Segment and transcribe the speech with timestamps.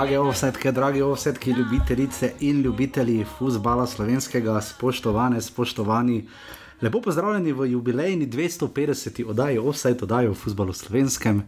[0.00, 6.28] Drage ovsetke, drage ovsetke, ljubitelice in ljubitelji futbola slovenskega, spoštovane, spoštovani.
[6.82, 9.24] Lepo pozdravljeni v jubilejni 250.
[9.26, 11.42] oddaji Offside, oddaji o futbalu slovenskem.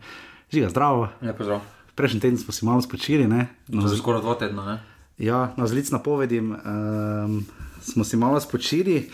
[0.53, 1.09] Žiga, zdravo.
[1.23, 1.61] Ja, pozdrav.
[1.95, 3.47] Prejšnji teden smo si malo spočili, ne?
[3.69, 4.77] No, Za skoraj dva tedna, ne?
[5.19, 7.47] Ja, na zlic napovedim, um,
[7.81, 9.09] smo si malo spočili.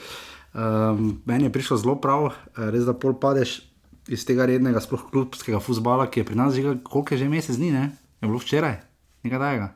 [0.55, 3.61] Um, meni je prišlo zelo prav, res da pol padeš
[4.09, 7.57] iz tega rednega, sploh klubskega futbola, ki je pri nas že koliko je že mesec
[7.57, 7.85] dni, ne?
[8.19, 8.88] Je bilo včeraj,
[9.29, 9.69] nekaj tajega.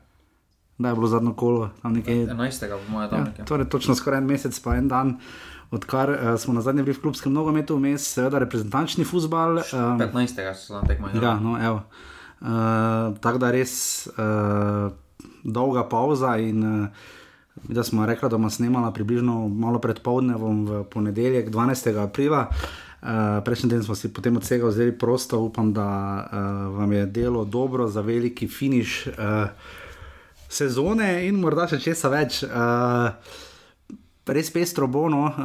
[0.75, 2.25] Da je bilo zadnjo kolo, tam nekaj.
[2.27, 2.69] 11.
[2.77, 3.45] po mojem, tam Ja, nekaj.
[3.45, 5.17] torej, točno skoraj en mesec, pa en dan,
[5.71, 9.61] odkar uh, smo na zadnje bili v klubskem nogometu, vmes seveda reprezentančni futbal.
[9.69, 10.41] Um, 15.
[10.55, 11.13] so tam tekmo.
[11.13, 11.83] ja, no, evo.
[12.41, 12.49] Uh,
[13.17, 13.73] Tako da res
[14.09, 14.91] uh,
[15.43, 16.87] dolga pauza in uh,
[17.63, 21.93] da smo rekli, da bomo snemala približno malo pred povdnevom v ponedeljek, 12.
[22.03, 22.47] aprila.
[22.49, 22.82] Uh,
[23.45, 27.45] prejšnji teden smo si potem od vsega vzeli prosto, upam, da uh, vam je delo
[27.45, 29.13] dobro za veliki finiš uh,
[30.49, 32.43] sezone in morda še česa več.
[32.47, 33.11] Uh,
[34.23, 35.25] Res pestro bo, no.
[35.27, 35.35] uh,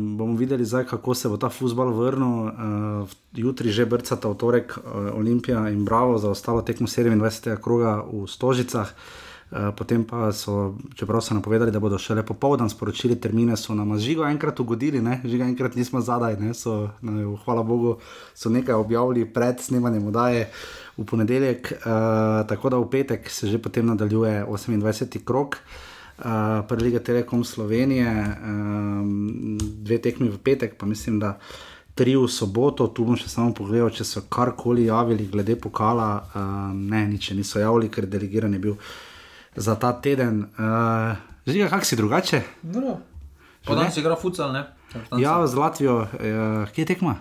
[0.00, 2.48] bomo videli, zdaj, kako se bo ta futbol vrnil.
[2.48, 7.60] Uh, jutri že brcata v torek uh, Olimpija in Bravo za ostalo tekmo 27.
[7.60, 8.88] kroga v Stožicah.
[9.52, 13.98] Uh, potem pa so, čeprav so napovedali, da bodo šele popoldan sporočili termine, so nam
[14.00, 15.18] žigo enkrat ugodili, ne?
[15.24, 16.38] žiga enkrat nismo zadaj?
[16.56, 17.98] So, ne, hvala Bogu,
[18.34, 20.46] so nekaj objavili pred snemanjem oddaje
[20.96, 25.20] v ponedeljek, uh, tako da v petek se že potem nadaljuje 28.
[25.24, 25.58] krok.
[26.18, 26.24] Uh,
[26.68, 31.38] Prva Liga Telekom Slovenije, um, dve tekmi v petek, pa mislim, da
[31.94, 32.88] tri v soboto.
[32.88, 36.10] Tu bom še samo pogledal, če so karkoli javili glede pokala.
[36.34, 38.76] Um, ne, nič še niso javili, ker delegiran je bil
[39.56, 40.46] za ta teden.
[40.58, 42.42] Uh, Žiga, kak si drugače?
[42.62, 43.00] No.
[43.66, 44.64] Pa danes igra futsal, ne?
[45.18, 47.16] Ja, z Latvijo, uh, kje je tekma?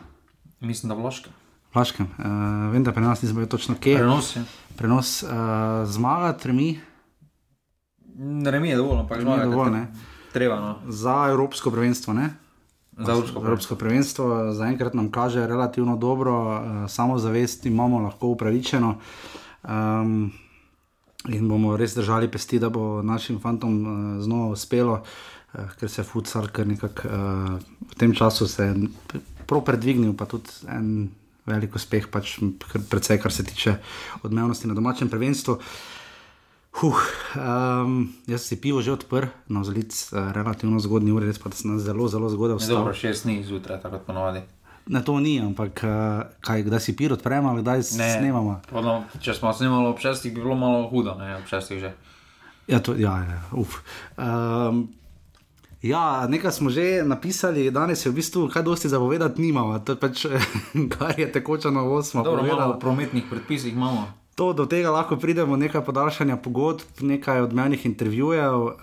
[0.60, 1.30] Mislim, da Vlaška.
[1.74, 2.08] Vlaškem.
[2.18, 2.26] Uh,
[2.74, 3.98] vem, da pri nas nismo bili točno kje.
[3.98, 4.44] Prenos je.
[4.78, 5.30] Prenos uh,
[5.86, 6.80] zmaga, tremi
[8.46, 9.50] Remi je dovolj, ampak Remi je zmaga.
[9.50, 9.88] dovolj, ne.
[10.34, 10.76] Treba, no.
[10.88, 12.14] za Evropsko prvenstvo.
[12.14, 12.30] Ne?
[12.98, 18.96] Za Evropsko Evropsko prvenstvo zaenkrat nam kaže relativno dobro, uh, samozavest imamo lahko upravičeno.
[19.64, 20.32] Um,
[21.30, 26.04] in bomo res držali pesti, da bo našim fantom uh, znova uspelo, uh, ker se
[26.04, 27.56] futsal kar nekako uh,
[27.92, 28.74] v tem času se
[29.46, 31.10] prav predvignil, pa tudi en
[31.46, 32.40] velik uspeh, pač
[32.72, 33.76] predvsej kar se tiče
[34.24, 35.60] odmevnosti na domačem prvenstvu.
[36.72, 36.96] Huh,
[37.36, 41.76] um, jaz si pivo že odprl, na vzlic uh, relativno zgodni uri, res pa sem
[41.84, 42.80] zelo, zelo zgodaj vstal.
[42.80, 44.46] dobro, šest dni zjutraj, tako kot ponovadi.
[44.88, 45.92] Ne, to ni, ampak uh,
[46.42, 48.10] kaj, kdaj si pir odpremo, kdaj Ne.
[48.18, 48.62] snemamo.
[48.70, 51.92] Podno, če smo snemali ob šestih, bi bilo malo hudo, ne, ob šestih že.
[52.68, 53.82] Ja, to, ja, ja uf.
[54.18, 54.90] Um,
[55.82, 60.00] ja, nekaj smo že napisali, danes je v bistvu kaj dosti zapovedati nimamo, to je
[60.00, 60.26] pač,
[60.98, 62.12] kar je tekoča novost.
[62.12, 64.21] smo Dobro, malo o prometnih predpisih imamo.
[64.42, 68.56] To, do tega lahko pridemo, nekaj podaljšanja pogodb, nekaj odmevnih intervjujev.
[68.58, 68.74] Uh,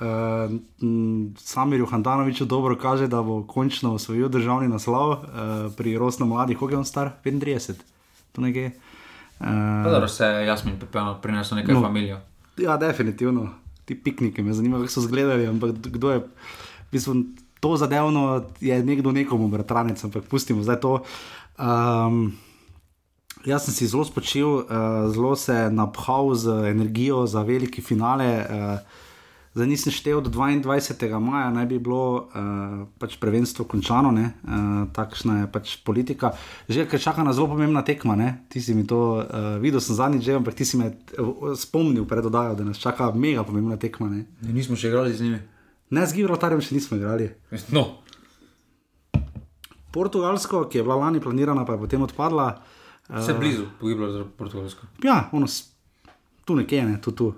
[1.37, 5.19] Samir Juhandanovič dobro kaže, da bo končno osvojil državni naslov uh,
[5.75, 7.11] pri rosno mladih, koliko je on star?
[7.25, 7.75] 35,
[8.33, 8.71] tu nekje.
[9.41, 9.47] Uh,
[9.91, 11.83] Dobro, se Jasmin Pepel prinesel nekaj No.
[11.83, 12.21] familijo.
[12.57, 13.49] ja, definitivno.
[13.85, 16.19] Ti pikniki me zanimajo, kako so izgledali, ampak kdo je.
[16.19, 16.27] V
[16.93, 17.15] bistvu,
[17.61, 21.03] to zadevno je nekdo nekomu, bratranec, ampak pustimo zdaj to.
[21.59, 22.33] Um,
[23.49, 28.45] Jaz sem si zelo spočil, uh, zelo se napahal z energijo za veliki finale.
[28.45, 28.77] Uh,
[29.57, 31.17] zdaj nisem štel do 22.
[31.17, 34.37] maja, naj bi bilo uh, pač prvenstvo končano, ne?
[34.45, 36.37] uh, takšna je pač politika.
[36.69, 38.45] Že ker čaka na zelo pomembna tekma, ne?
[38.53, 40.93] ti si mi to uh, videl, sem zadnjič že, ampak ti si me
[41.57, 44.13] spomnil pred oddajo, da nas čaka mega pomembna tekma.
[44.13, 45.41] Ne, Nismo še igrali z njimi.
[45.97, 47.33] ne z Gibraltarjem še nismo igrali.
[47.73, 48.05] No,
[49.89, 52.61] Portugalsko, ki je bila lani planirana, pa je potem odpadla.
[53.09, 54.87] Uh, vse blizu, pogibalo za Portugalsko.
[55.03, 55.71] Ja, ono, s-
[56.45, 57.35] tu nekje, ne, tu, tu.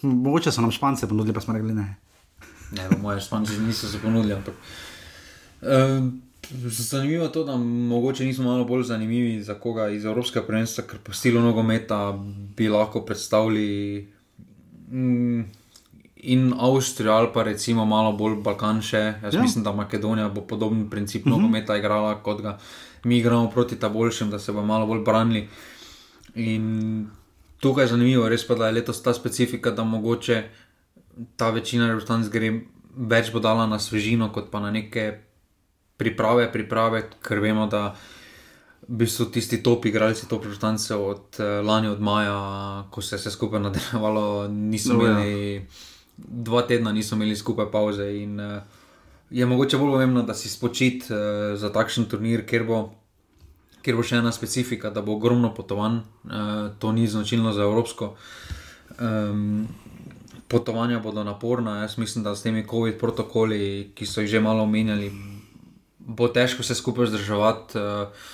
[0.00, 1.96] Hm, Mogoče so nam špance ponudili, pa smo rekli ne.
[2.72, 4.34] Ne, moje španci niso se ponudili.
[4.34, 4.54] Ampak.
[5.62, 5.68] Uh,
[6.64, 10.98] zanimivo je to, da mogoče nismo malo bolj zanimivi za koga iz Evropskega prvenstva, ker
[10.98, 12.12] po stilu nogometa
[12.56, 14.08] bi lahko predstavili
[14.88, 15.42] mm,
[16.16, 18.96] in Avstrijo ali pa recimo malo bolj Balkan še.
[19.22, 19.38] Jaz Ja.
[19.38, 19.42] ja.
[19.42, 21.36] mislim, da Makedonija bo podoben princip uh -huh.
[21.36, 22.58] nogometa igrala, kot ga
[23.04, 25.48] mi igramo proti ta boljšim, da se bo malo bolj branili.
[26.34, 27.08] In
[27.60, 30.42] tukaj je zanimivo, res pa da je letos ta specifika, da mogoče
[31.36, 32.52] ta večina reprezentanc gre
[32.96, 35.12] več bo dala na svežino, kot pa na neke
[35.96, 37.92] priprave, priprave, ker vemo, da
[38.82, 43.20] v bistvu tisti top igralci, top reprezentance od eh, lani, od maja, ko se je
[43.20, 45.12] vse skupaj nadaljevalo, niso No, ja.
[45.12, 45.66] imeli,
[46.16, 48.08] dva tedna niso imeli skupaj pauze.
[48.18, 48.81] In eh,
[49.32, 52.82] je mogoče bolj pomembno, da si spočit eh, za takšen turnir, ker bo
[53.82, 58.12] kjer bo še ena specifika, da bo ogromno potovanj, uh, to ni značilno za Evropsko.
[59.00, 59.66] Um,
[60.52, 64.66] potovanja bodo naporna, jaz mislim, da s temi COVID protokoli, ki so jih že malo
[64.68, 65.10] omenjali,
[65.98, 67.78] bo težko se skupaj zdržati.
[67.78, 68.30] Uh,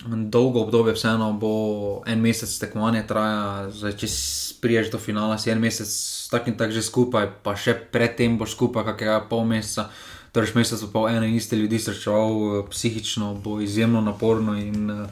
[0.00, 1.50] Dolgo obdobje, vseeno bo
[2.08, 4.08] en mesec tekmovanja traja, zdaj če
[4.60, 5.88] priješ do finala, si en mesec
[6.32, 9.90] tak in tak že skupaj, pa še predtem boš skupaj, kakega pol meseca.
[10.32, 15.06] Torej, mesec pa ene in iste ljudi srečeval, psihično bo izjemno naporno in uh,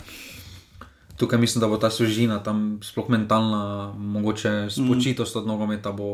[1.18, 6.04] tukaj mislim, da bo ta sužina, tam sploh mentalna, mogoče spočitost od nogometa bo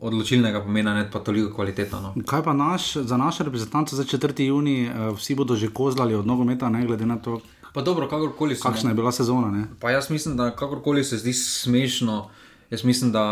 [0.00, 2.00] odločilnega pomena, ne pa toliko kvaliteta.
[2.00, 2.14] No.
[2.26, 4.42] Kaj pa naš, za naše reprezentance za 4.
[4.42, 7.40] juni, uh, vsi bodo že kozlali od nogometa, ne glede na to.
[7.72, 8.62] Pa dobro, kakorkoli se.
[8.62, 9.50] Kakšna je bila sezona?
[9.50, 9.66] Ne?
[9.80, 12.30] Pa jaz mislim, da kakorkoli se zdi smešno,
[12.70, 13.24] jaz mislim, da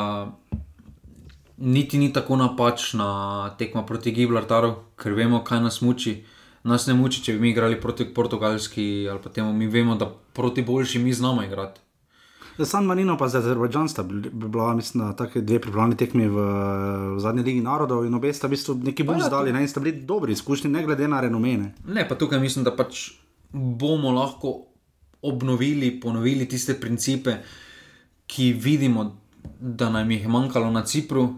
[1.59, 6.23] niti ni tako napačna tekma proti Gibraltaru, ker vemo, kaj nas muči.
[6.63, 10.11] Nas ne muči, če bi mi igrali proti Portugalski ali pa temu, mi vemo, da
[10.33, 11.81] proti boljši mi znamo igrati.
[12.59, 16.47] Za San Marino, pa za Azerbajdžan sta bila, mislim, tako dve pripravljeni tekmi v,
[17.15, 19.71] v zadnji Ligi narodov in obe sta v bistvu neki bolj ja, zdali, ne in
[19.71, 21.75] sta bili dobri izkušnji, ne glede na renomene.
[21.87, 23.13] Ne, pa tukaj mislim, da pač
[23.53, 24.57] bomo lahko
[25.23, 27.39] obnovili, ponovili tiste principe,
[28.27, 29.07] ki vidimo,
[29.61, 31.29] da nam jih je manjkalo na Cipru,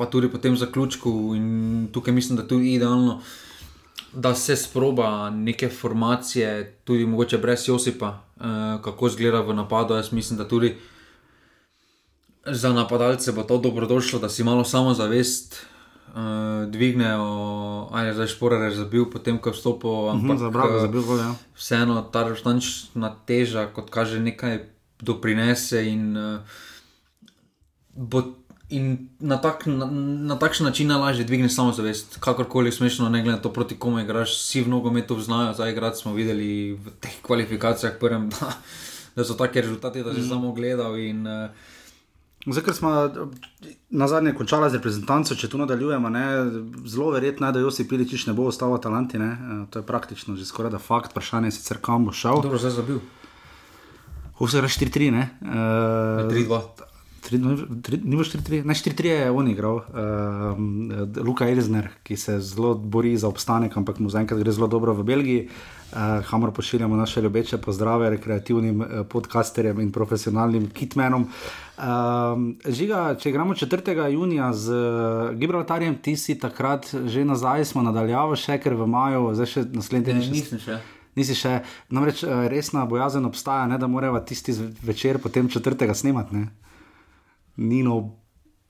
[0.00, 1.10] pa tudi po tem zaključku.
[1.36, 3.20] In tukaj mislim, da je tudi idealno,
[4.12, 8.44] da se sproba neke formacije, tudi mogoče brez Josipa, uh,
[8.84, 9.94] kako izgleda v napadu.
[9.94, 10.76] Jaz mislim, da tudi
[12.46, 15.66] za napadalce bo to dobrodošlo, da si malo samozavest.
[16.10, 20.14] Uh, dvignejo, ali je zdaj šporare zabil, potem ko je vstopil.
[20.16, 21.34] Mhm, ampak, uh -huh, zabil, ja.
[21.54, 24.64] Vseeno ta reštanična teža, kot kaže, nekaj
[25.00, 26.40] doprinese in uh,
[27.94, 28.39] bo
[28.70, 29.86] in na, tak, na,
[30.30, 34.36] na takšen način lažje dvigneš samozavest, kakorkoli smešno, ne glede na to, proti komu igraš,
[34.38, 38.52] vsi v nogometu znajo, zdaj igrati smo videli v teh kvalifikacijah, prvem, da,
[39.16, 40.28] da so taki rezultati, da si mm.
[40.28, 40.98] samo gledal.
[40.98, 41.50] In, uh,
[42.46, 42.90] Zdaj, ker smo
[43.92, 46.22] na zadnje končali z reprezentanco, če tu nadaljujemo, ne,
[46.88, 49.20] zelo verjetno je, da Josi Piličič ne bo ostal v Atalanti.
[49.20, 52.40] Ne, eh, to je praktično že skoraj da fakt, vprašanje je sicer kam bo šel.
[52.40, 53.02] Dobro, zdaj zabil.
[54.40, 55.26] Vse je 4-3, ne?
[55.44, 56.88] Uh, 3-2.
[57.30, 59.84] Ni bilo 4-3, ne 4-3 je on igral, uh,
[61.24, 65.04] Luka Elizner, ki se zelo bori za obstanek, ampak mu zaenkrat gre zelo dobro v
[65.04, 65.48] Belgiji.
[65.92, 71.26] Uh, Hamor pošiljamo naše ljubeče pozdrave rekreativnim uh, podcasterjem in profesionalnim kitmenom.
[71.78, 71.84] Uh,
[72.66, 74.08] žiga, če gremo 4.
[74.12, 79.34] junija z uh, Gibraltarjem, ti si takrat že nazaj, smo nadaljavali še, ker v maju,
[79.34, 80.32] zdaj še naslednji teden.
[80.32, 80.80] Nisem še.
[81.18, 81.56] Nisi še,
[81.90, 84.54] namreč resna bojazen obstaja, ne, da morajo tisti
[84.86, 86.46] večer potem četrtega snemati.
[87.60, 88.16] Nino,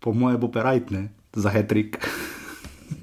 [0.02, 2.00] po moje, bo perajtne za hetrik.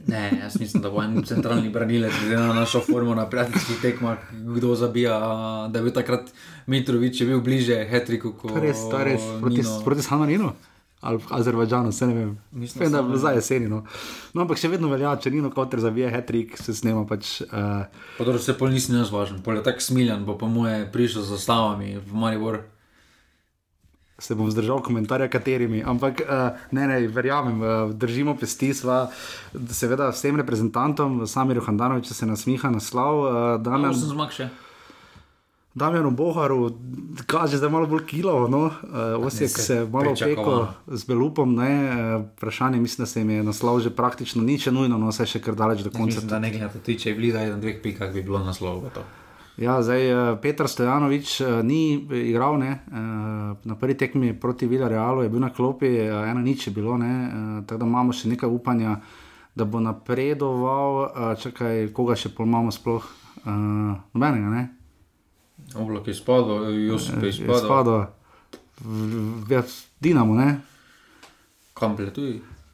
[0.08, 4.18] Ne, jaz mislim, da bo en centralni branilec, glede na našo formo na prijateljskih tekmah,
[4.56, 5.20] kdo zabija.
[5.72, 6.32] Da je bil takrat
[6.68, 8.34] Mitrovič, bil bliže Hetriku.
[8.56, 10.52] Res, to je res, proti, proti Samarinu
[11.02, 12.38] ali Azerbajdžanu, se ne vem.
[12.52, 13.68] Mislim, da je za jeseni.
[13.68, 13.84] No.
[14.34, 17.42] no, ampak še vedno velja, če Nino kot zabija Hetrik, se snema pač.
[17.46, 17.86] Uh...
[18.18, 21.22] Pa dobro, se pol nisi nas važen, pol je tako smiljen, bo po moje prišel
[21.22, 22.64] z zastavami v Maribor
[24.20, 25.84] se bom zdržal komentarja, katerimi.
[25.86, 29.08] Ampak uh, ne, ne, verjamem, uh, držimo pesti, sva,
[29.70, 33.20] seveda, s tem reprezentantom, Samirju Handanoviču se nasmiha naslov.
[33.20, 34.50] Uh, Damjan, no, sem zmag še.
[35.78, 36.72] Damjanu Boharu,
[37.30, 38.64] kaže, da je malo bolj kilo, no?
[38.66, 41.54] uh, osek se je malo opeko z belupom.
[41.56, 41.70] Ne?
[42.34, 45.54] Vprašanje, mislim, da se jim je naslov že praktično nič, nujno, no vse še kar
[45.54, 46.18] daleč do konca.
[46.18, 48.26] Mislim, da ne glede na to, če je blizu, da je na dveh pikah bi
[48.26, 48.82] bilo naslov.
[48.90, 49.27] Gotovo.
[49.58, 51.98] Ja, zdaj uh, Petr Stojanovič uh, ni
[52.30, 56.68] igral, ne, uh, na prvi tekmi proti Villarealu je bil na klopi, uh, ena nič
[56.68, 59.00] je bilo, uh, tako da imamo še nekaj upanja,
[59.58, 64.64] da bo napredoval, uh, čakaj, koga še pol imamo sploh, uh, nobenega, ne.
[65.74, 67.66] Oblak je spadal, Josip je spadal.
[67.66, 68.06] Spadal,
[69.98, 70.62] Dinamo, ne.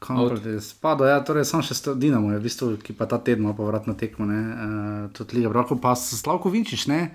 [0.04, 0.60] Kompletuj.
[0.60, 3.96] Spada, ja, torej samo še Dinamo, je, v bistvu, ki pa ta teden pa vratno
[3.96, 4.28] tekmo.
[4.28, 7.14] Uh, tudi Liga Brako, pa Slavko Vinčič, ne.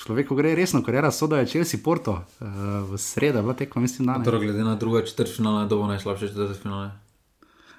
[0.00, 2.48] Človek, ko gre resno, ker je razsoda, je Chelsea Porto, uh,
[2.88, 4.16] v sredo, v tekmo, mislim, da.
[4.24, 6.90] Torej, glede na druge četrtfinale, je to najslabše četrtfinale.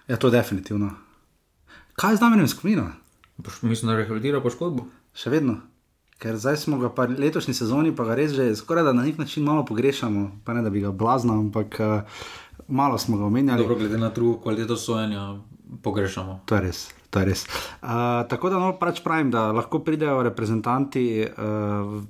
[0.07, 0.93] Ja, to je definitivno.
[1.97, 2.91] Kaj je z nami skupino?
[3.65, 4.85] Mislim, da rehabilitira poškodbo.
[5.17, 5.57] Še vedno.
[6.21, 9.17] Ker zdaj smo ga pa letošnji sezoni, pa ga res že skoraj da na nek
[9.17, 11.81] način malo pogrešamo, pa ne da bi ga blazno, ampak.
[11.81, 12.21] Uh,
[12.67, 13.61] malo smo ga omenjali.
[13.61, 15.35] Dobro, glede na drugo kvaliteto sojenja,
[15.81, 16.41] pogrešamo.
[16.45, 16.89] To je res.
[17.13, 17.45] To je res.
[17.45, 21.21] Uh, tako da no, pač pravim, da lahko pridejo reprezentanti.
[21.29, 22.01] Uh,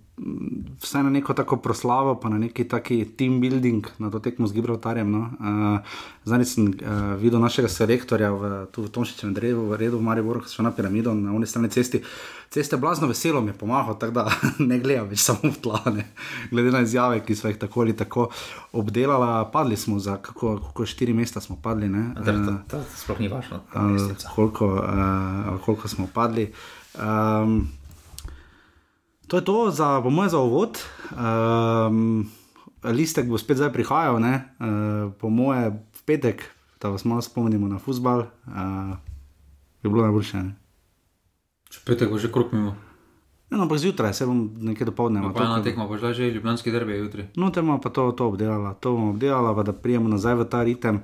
[0.80, 4.56] vse na neko tako proslavo, pa na neki taki team building na to tekmo z
[4.56, 5.12] Gibraltarjem.
[5.12, 5.24] No.
[5.40, 10.40] Uh, Zdaj sem uh, videl našega selektorja v, v Tomšičem redu, v redu v Mariboru,
[10.40, 12.00] ki so na piramido na oni strani cesti.
[12.54, 14.32] Ceste blazno veselo mi je pomagalo, tako da
[14.70, 16.04] ne gledam več samo v tlane.
[16.52, 18.28] Glede na izjave, ki so jih tako ali tako
[18.78, 21.90] obdelala, padli smo za kako, kako štiri mesta smo padli.
[21.90, 23.64] Uh, sploh ni važno.
[23.74, 26.52] Uh, koliko, uh, koliko smo padli.
[26.94, 27.64] Um,
[29.28, 30.78] To je to, za, po mojem, za uvod.
[31.10, 32.30] Um,
[32.84, 36.44] listek bo spet zdaj prihajal, uh, po mojem, v petek,
[36.78, 38.30] da vas malo spomnimo na futbal.
[38.46, 38.94] Uh,
[39.82, 40.63] je bilo najboljše.
[41.86, 42.76] Petek bo že krok mimo.
[43.54, 45.22] No, ampak zjutraj se bom nekaj dopoledne.
[45.22, 47.28] No, pa ena tekma, bo že ljubljanski derbi jutri.
[47.38, 50.64] No, te bomo pa to, to obdelala, to bomo obdelala, da prijemo nazaj v ta
[50.64, 51.04] ritem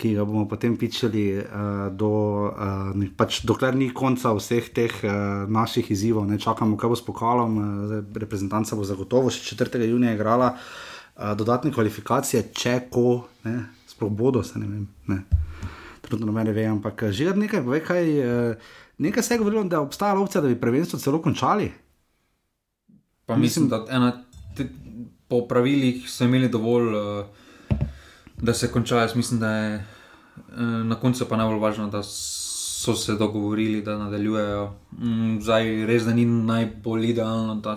[0.00, 2.12] ki ga bomo potem pičali, uh, do,
[2.48, 6.24] uh, pač, dokler ni konca vseh teh uh, naših izzivov.
[6.24, 7.52] Ne čakamo, kaj bo s pokalom.
[7.60, 9.84] Uh, reprezentanca bo zagotovo še 4.
[9.84, 13.58] junija igrala uh, dodatne kvalifikacije, če ko, ne,
[13.92, 14.88] sploh bodo, se ne vem.
[15.12, 15.20] Ne.
[16.00, 19.80] Trudno me ne ve, ampak že nekaj, ve, kaj, uh, nekaj se je govorilo, da
[19.80, 21.72] obstaja opcija, da bi prvenstvo celo končali.
[23.26, 24.24] Pa mislim, mislim da ena,
[24.56, 24.68] te,
[25.28, 26.94] po pravilih so imeli dovolj.
[26.94, 27.26] Uh,
[28.42, 29.00] da se konča.
[29.00, 29.84] Jaz mislim, da je eh,
[30.84, 34.72] na koncu pa najbolj važno, da so se dogovorili, da nadaljujejo.
[34.92, 37.76] Mm, zdaj res da ni najbolj idealno, da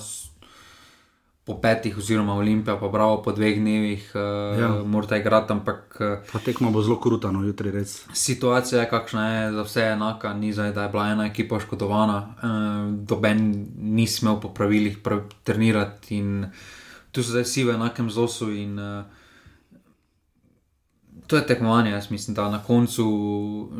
[1.46, 4.70] po petih, oziroma Olimpija, pa bravo po dveh dnevih, uh, ja.
[4.86, 5.52] morate igrati.
[5.54, 7.98] Ampak eh, pa tekmo bo zelo krutano, jutri res.
[8.16, 11.60] Situacija je kakšna je, za vse je enaka, ni zdaj, da je bila ena ekipa
[11.60, 14.98] oškodovana, uh, doben ni smel po pravilih
[15.44, 16.48] trenirati in
[17.12, 18.52] tu so zdaj vsi v enakem zosu.
[18.52, 19.04] In, uh,
[21.28, 23.04] To je tekmovanje, jaz mislim, da na koncu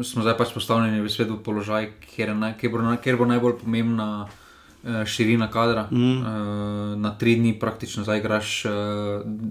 [0.04, 4.08] smo zdaj pač postavljeni v svetu položaj, kjer, ne, kjer, bo, kjer bo najbolj pomembna
[4.24, 4.43] uh,
[5.06, 5.88] širina kadra.
[5.92, 6.18] Mm.
[6.18, 8.72] Uh, na tri dni praktično zdaj igraš, uh,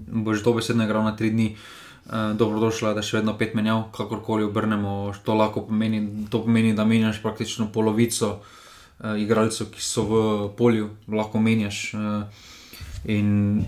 [0.07, 1.55] boš dobesedno igral na tri dni.
[2.05, 5.13] Uh, dobrodošla je, da še vedno pet menjav, kakorkoli obrnemo.
[5.25, 10.21] To lahko pomeni, to pomeni da menjaš praktično polovico uh, igralcev, ki so v
[10.57, 11.85] polju, lahko menjaš.
[11.95, 12.45] Uh,
[13.09, 13.63] in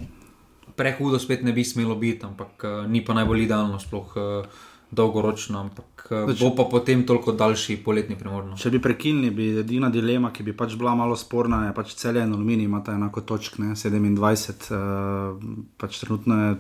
[0.76, 4.64] prehudo spet ne bi smelo biti, ampak uh, ni pa najbolj idealno, sploh uh,
[4.96, 5.60] dolgoročno.
[5.60, 8.58] Ampak uh, bo pa potem toliko daljši poletni premorno.
[8.58, 12.26] Če bi prekinili, bi edina dilema, ki bi pač bila malo sporna, je pač celje
[12.26, 13.76] in aluminij, imata enako točk, ne?
[13.76, 15.48] 27, uh,
[15.82, 16.60] pač trenutno je.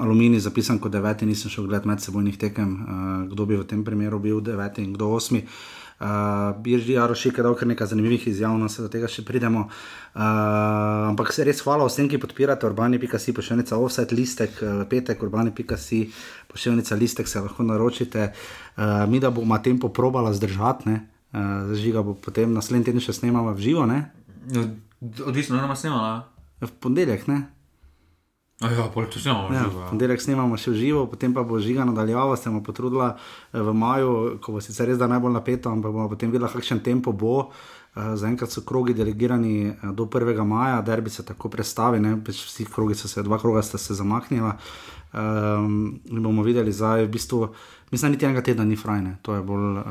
[0.00, 3.84] Aluminij zapisan kot deveti, nisem šel gledati med sebojnih tekem, uh, kdo bi v tem
[3.84, 5.44] primeru bil deveti in kdo osmi.
[5.44, 9.20] Uh, Uh, Birži Jarošik je dal kar nekaj zanimivih izjav, no se do tega še
[9.28, 9.66] pridemo.
[9.68, 10.22] Uh,
[11.10, 16.00] ampak se res hvala vsem, ki podpirate urbani.si, pošiljnica offset listek, petek urbani.si,
[16.48, 18.30] pošiljnica listek se lahko naročite.
[18.32, 20.96] Uh, mi da bomo tempo probala zdržati, ne?
[21.36, 24.06] Uh, žiga bo potem naslednji teden še snemala v živo, ne?
[25.04, 26.30] Odvisno, da nam snemala.
[26.64, 27.42] V ponedeljek, ne?
[29.54, 29.86] Ja, bilo.
[29.88, 34.14] Ponedeljek snemamo še živo, potem pa bo žiga nadaljevala, se bomo potrudila eh, v maju,
[34.44, 37.48] ko bo sicer res da najbolj napeto, ampak bomo potem videla, kakšen tempo bo.
[37.96, 40.44] Eh, zaenkrat so krogi delegirani eh, do 1.
[40.44, 43.96] maja, da bi se tako predstavili, pač vsi krogi so se, dva kroga sta se
[43.96, 44.56] zamaknila.
[45.10, 47.48] Um, bomo videli, zdaj v bistvu,
[47.90, 49.86] mislim, niti enega tedna ni frajne, to je bolj uh,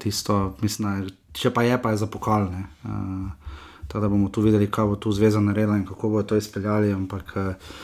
[0.00, 2.62] tisto, mislim, če pa je, pa je za pokalne.
[2.86, 3.52] Uh,
[3.84, 6.94] tako da bomo tu videli, kaj bo tu zveza naredila in kako bo to izpeljali.
[6.96, 7.74] Ampak, uh,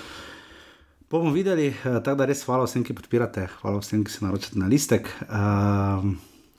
[1.10, 4.58] Bomo videli, eh, tako da res hvala vsem, ki podpirate, hvala vsem, ki se naročate
[4.60, 5.08] na listek.
[5.24, 6.04] Uh,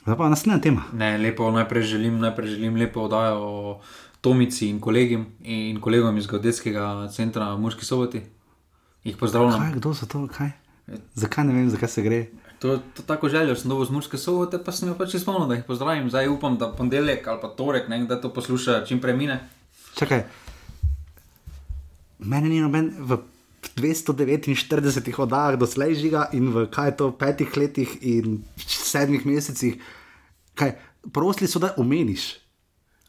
[0.02, 0.88] zdaj pa naslednja tema.
[0.98, 3.76] Ne, lepo, najprej želim, najprej želim lepo oddajo o
[4.26, 8.24] Tomici in, kolegim, in kolegom iz Godetskega centra Murski soboti.
[9.04, 9.62] Jih pozdravljam.
[9.62, 10.26] Kaj, kdo so to?
[10.34, 10.52] Kaj?
[11.14, 12.26] Zakaj ne vem, zakaj se gre?
[12.60, 15.62] To, to tako željo, sem dobil z Murske sobote, pa sem jih pač izpolnil, da
[15.62, 16.10] jih pozdravim.
[16.10, 19.44] Zdaj upam, da ponedeljek ali pa torek, ne, da to posluša čim prej mine.
[19.94, 20.26] Čakaj,
[22.18, 22.96] meni ni noben.
[22.98, 23.22] V...
[23.76, 29.78] 249 oddajah doslej žiga in v kaj to petih letih in sedmih mesecih,
[30.56, 30.76] kaj
[31.14, 32.38] prosili so, da omeniš.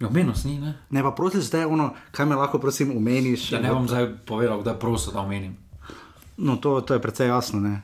[0.00, 0.75] Omenos ni, ne?
[0.90, 3.52] Ne, pa prosili so, da je ono, kaj me lahko, prosim, omeniš.
[3.52, 5.57] Ja, ne bom zdaj povedal, da prosim, da omenim.
[6.37, 7.83] No, to, to je precej jasno, ne.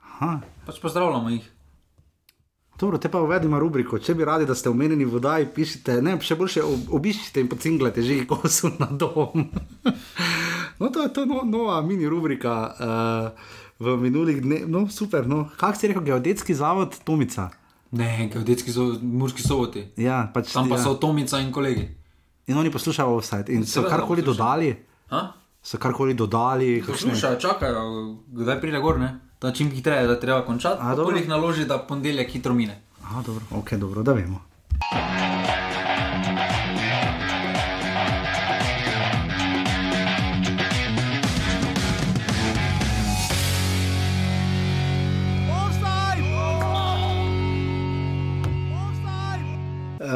[0.00, 0.40] Aha.
[0.66, 1.52] Pač pozdravljamo jih.
[2.80, 3.98] Dobro, te pa uvedimo rubriko.
[3.98, 8.04] Če bi radi, da ste omenjeni v vodaji, pišite, ne, še boljše obiščite in pocinglete
[8.04, 9.48] že, ko so na dom.
[10.78, 13.46] No, to je to no, nova mini rubrika uh,
[13.78, 14.66] v minulih dneh.
[14.66, 15.26] No, super.
[15.28, 15.48] No.
[15.56, 17.50] Kaj si rekel, geodetski zavod Tomica?
[17.96, 19.86] Ne, geodetski zavod, Murski soboti.
[19.96, 20.84] Ja, pač, Tam pa ja.
[20.84, 21.88] so Tomica in kolegi.
[22.46, 23.52] In oni poslušajo offside.
[23.52, 24.72] In so karkoli dodali.
[25.10, 25.22] Ha?
[25.62, 26.82] So karkoli dodali.
[26.86, 27.86] Poslušajo, čakajo,
[28.32, 29.26] kdaj pride gor, ne?
[29.40, 30.80] da čim hitreje, da treba končati.
[30.80, 32.82] Tako jih naloži, da ponedeljek hitro mine.
[33.02, 34.40] Aha, dobro, ok, dobro, da vemo.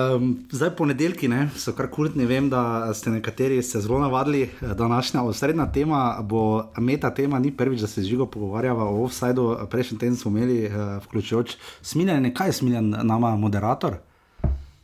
[0.01, 4.51] Um, zdaj ponedeljki ne, so kar kultni, vem, da ste nekateri se zelo navadili.
[4.61, 9.57] Današnja osrednja tema bo meta tema, ni prvič, da se žigo pogovarjava o offsajdu.
[9.71, 13.97] Prejšnji teden smo imeli, uh, vključujoč smiljen, kaj je smiljen nama moderator,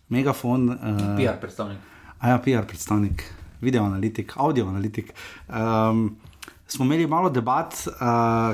[0.08, 0.68] megafon.
[0.68, 0.76] Uh,
[1.16, 1.78] PR predstavnik.
[2.18, 3.24] A ja, PR predstavnik,
[3.60, 5.12] video analitik, audio analitik.
[5.48, 6.16] Um,
[6.66, 7.98] smo imeli malo debat, uh,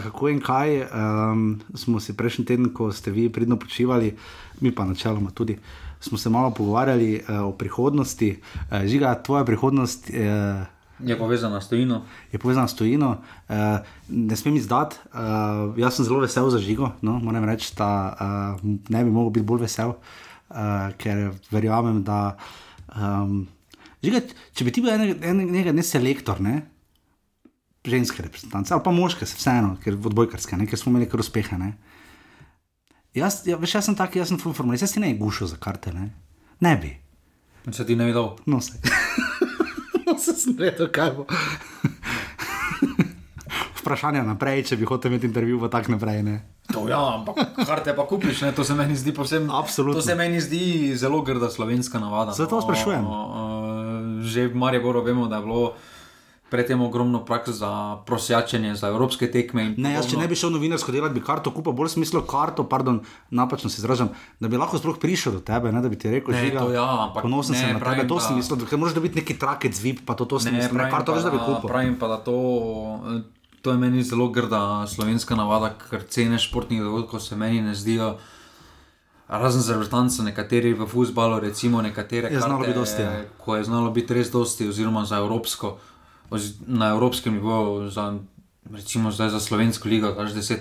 [0.02, 0.80] kako in kaj.
[0.82, 4.16] Um, smo si prejšnji teden, ko ste vi pridno počivali,
[4.60, 5.58] mi pa načeloma tudi.
[6.02, 10.10] Smo se malo pogovarjali uh, o prihodnosti, uh, žiga, tvoja prihodnost.
[10.10, 10.66] Uh,
[11.02, 12.02] Je povezana s tojino.
[12.32, 13.16] Je povezana s tojino.
[13.48, 13.54] Uh,
[14.08, 16.92] ne smem izdati, uh, jaz sem zelo vesel za žigo.
[17.02, 22.36] No, moram reči, da uh, ne bi mogel biti bolj vesel, uh, ker verjamem, da.
[22.92, 23.46] Um,
[24.02, 24.22] žiga,
[24.54, 26.60] če bi ti bil nekaj ne, ne, ne selektor, ne,
[27.86, 31.58] ženske reprezentance ali pa moške, vseeno, ker odbojkarske, ker smo imeli kar uspehe.
[31.58, 31.72] Ne.
[33.12, 35.50] Jaz, ja, veš, jaz sem tak, jaz sem full formalist, jaz si ne bi gušil
[35.50, 36.08] za karte, ne,
[36.64, 36.94] ne bi.
[37.68, 38.38] Se ti ne bi dal?
[38.48, 38.80] No, se.
[40.06, 41.26] no, se sem rekel, kaj bo.
[43.82, 46.22] Vprašanje naprej, če bi hotel imeti intervju, pa tako naprej.
[46.24, 46.36] Ne.
[46.72, 48.54] To, ja, ampak karte pa kupiš, ne?
[48.56, 49.50] to se meni zdi povsem.
[49.50, 50.00] Absolutno.
[50.00, 52.32] To se meni zdi zelo grda slovenska navada.
[52.32, 53.04] Zato sprašujem.
[53.04, 53.18] O, o,
[54.24, 55.74] že v Mariboru vemo, da je bilo
[56.52, 57.70] predtem ogromno praks za
[58.06, 59.70] prosjačenje, za evropske tekme.
[59.80, 63.00] Ne, jaz, če ne bi šel novinarsko delati, bi karto kupil, bolj smislo karto, pardon,
[63.32, 66.36] napačno se izražam, da bi lahko sploh prišel do tebe, ne, da bi ti rekel,
[66.36, 68.78] že to ja, ampak ponosen ne, sem na pravim, tebe, to da- sem mislil, ker
[68.78, 71.24] moraš dobiti neki trakec zvip, pa to, to sem Ne, mislil, ne, karto pa, veš,
[71.24, 71.68] da bi kupil.
[71.68, 72.36] Pravim pa, da to,
[73.60, 78.18] to je meni zelo grda slovenska navada, ker cene športnih dogodkov se meni ne zdijo.
[79.28, 83.24] Razen za vrtance, nekateri v futbalu, recimo nekatere, Je znalo karte, biti dosti, ja.
[83.38, 85.91] ko je znalo biti res dosti, oziroma za evropsko, oz,
[86.66, 88.18] na evropskem nivoju, za,
[88.66, 90.56] recimo zdaj za slovensko ligo, daš 10,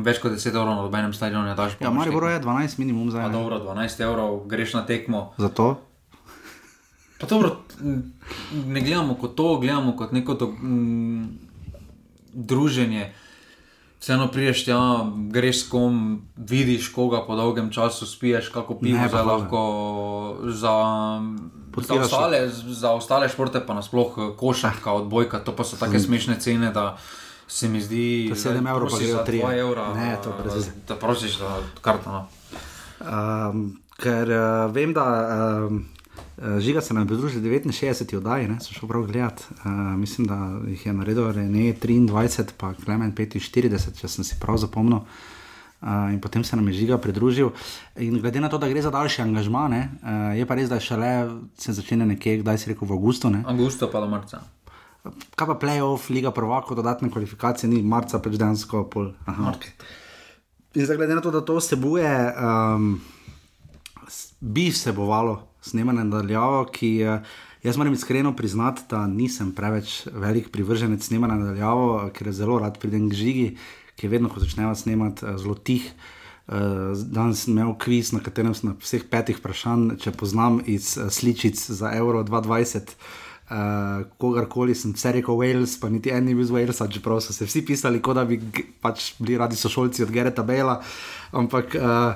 [0.00, 2.30] več kot 10 evrov na nobenem stadionu, daš Ja, Maribor tekmo.
[2.30, 3.32] je 12 minimum za eno.
[3.32, 5.32] dobro, 12 evrov, greš na tekmo.
[5.38, 5.80] Zato?
[7.18, 7.56] Pa dobro,
[8.66, 11.28] ne gledamo kot to, gledamo kot neko do, m,
[12.30, 13.12] druženje.
[13.98, 14.78] Vseeno priješ tja,
[15.28, 15.94] greš s kom,
[16.36, 19.32] vidiš koga po dolgem času, spiješ, kako pivo Ne, hvala.
[19.32, 19.62] lahko
[20.44, 20.74] za,
[21.82, 26.40] za, ostale, za ostale športe, pa nasploh eh, košarka, odbojka, to pa so tako smešne
[26.40, 26.96] cene, da
[27.48, 29.42] se mi zdi, To sedem zdaj evrov pa grejo trije.
[29.42, 30.70] dva evra, Ne, to brez veze.
[30.88, 32.10] da prosiš za karto.
[32.10, 32.26] No.
[33.00, 35.04] Um, ker uh, vem, da
[35.70, 35.84] um,
[36.58, 39.44] žiga se nam je pridružil 69 oddaji, ne, so šel prav gledat.
[39.64, 44.56] Uh, mislim, da jih je naredil Rene 23, pa Klemen 45, če sem si prav
[44.58, 44.98] zapomnil.
[44.98, 45.35] Uh,
[45.82, 47.50] in potem se nam je žiga pridružil.
[47.96, 50.80] In glede na to, da gre za daljši angažma, ne, uh, je pa res, da
[50.80, 53.30] šele se začne nekje, kdaj si rekel, v avgustu.
[53.30, 53.44] Ne.
[53.46, 54.42] Augusto pa do marca.
[55.06, 59.12] Kaj pa playoff, liga prvako, dodatne kvalifikacije, ni marca, pač dejansko pol.
[59.30, 59.76] Aha, okay.
[60.76, 62.96] In zdaj, glede na to, da to vsebuje, um,
[64.40, 67.20] bi vsebovalo snemanje nadaljavo, ki je.
[67.66, 73.08] Jaz moram iskreno priznati, da nisem preveč velik privrženec snemanja nadaljavo, ker zelo rad pridem
[73.10, 73.46] k žigi,
[73.96, 75.92] ki je vedno, ko začneva snemati, eh, zelo tih.
[76.46, 80.92] Uh, danes sem imel kviz, na katerem sem na vseh petih vprašanj, če poznam iz
[80.94, 82.92] uh, sličic za Euro 2020.
[83.50, 87.34] Uh, kogarkoli sem vse rekel, Wales, pa niti en ni bil iz Walesa, čeprav so
[87.34, 88.38] se vsi pisali, kot da bi
[88.78, 90.78] pač bili radi sošolci od Gereta Bela.
[91.34, 92.14] Ampak uh,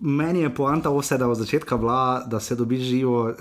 [0.00, 3.36] meni je poanta vse, da od začetka bila, da se dobi živo uh,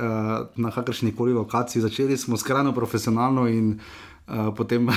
[0.56, 1.82] na kakršni koli lokaciji.
[1.88, 3.80] Začeli smo skrajno profesionalno in
[4.58, 4.88] potem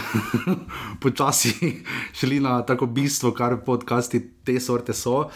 [1.02, 5.28] počasi šli na tako bistvo, kar podcasti te sorte so.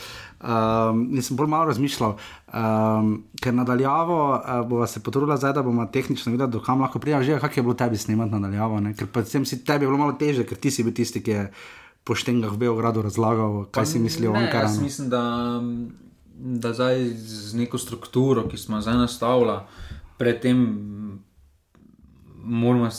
[0.43, 5.63] Um, in sem bolj malo razmišljal, um, ker nadaljavo uh, bova se potrudila zdaj, da
[5.63, 7.23] bomo tehnično videli, do kam lahko pridemo.
[7.23, 8.95] Že kako je bilo tebi snemati nadaljavo, ne?
[8.97, 11.45] ker predvsem si tebi je bilo malo teže, ker ti si bil tisti, ki je
[12.05, 14.83] po štengah v Beogradu razlagal, kaj si misli o Ne, Jaz Ankaranu.
[14.83, 15.23] mislim, da,
[16.35, 19.61] da zdaj z neko strukturo, ki smo zdaj nastavili,
[20.19, 20.67] predtem
[22.43, 22.91] moramo